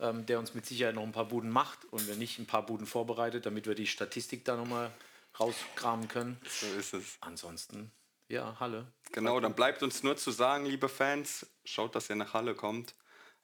[0.00, 2.66] ähm, der uns mit Sicherheit noch ein paar Buden macht und wenn nicht ein paar
[2.66, 4.92] Buden vorbereitet, damit wir die Statistik da nochmal
[5.38, 6.40] rauskramen können.
[6.48, 7.18] So ist es.
[7.20, 7.90] Ansonsten,
[8.28, 8.86] ja, Halle.
[9.12, 12.94] Genau, dann bleibt uns nur zu sagen, liebe Fans, schaut, dass ihr nach Halle kommt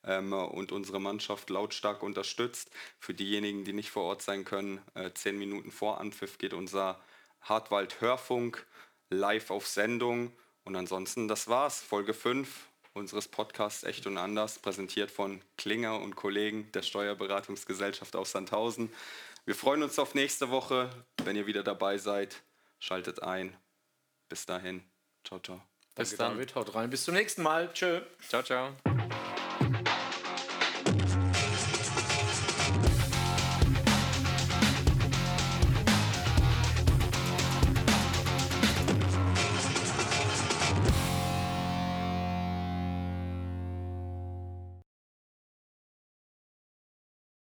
[0.05, 2.70] ähm, und unsere Mannschaft lautstark unterstützt.
[2.98, 7.00] Für diejenigen, die nicht vor Ort sein können, äh, zehn Minuten vor Anpfiff geht unser
[7.40, 8.66] Hartwald Hörfunk
[9.11, 10.36] live auf Sendung.
[10.64, 11.80] Und ansonsten, das war's.
[11.80, 18.32] Folge 5 unseres Podcasts Echt und Anders, präsentiert von Klinger und Kollegen der Steuerberatungsgesellschaft aus
[18.32, 18.93] Sandhausen.
[19.45, 20.90] Wir freuen uns auf nächste Woche.
[21.24, 22.43] Wenn ihr wieder dabei seid,
[22.78, 23.57] schaltet ein.
[24.28, 24.82] Bis dahin.
[25.24, 25.62] Ciao, ciao.
[25.95, 26.32] Bis Danke, dann.
[26.34, 26.55] David.
[26.55, 26.90] Haut rein.
[26.90, 27.70] Bis zum nächsten Mal.
[27.72, 28.01] Tschö.
[28.28, 28.76] Ciao, ciao.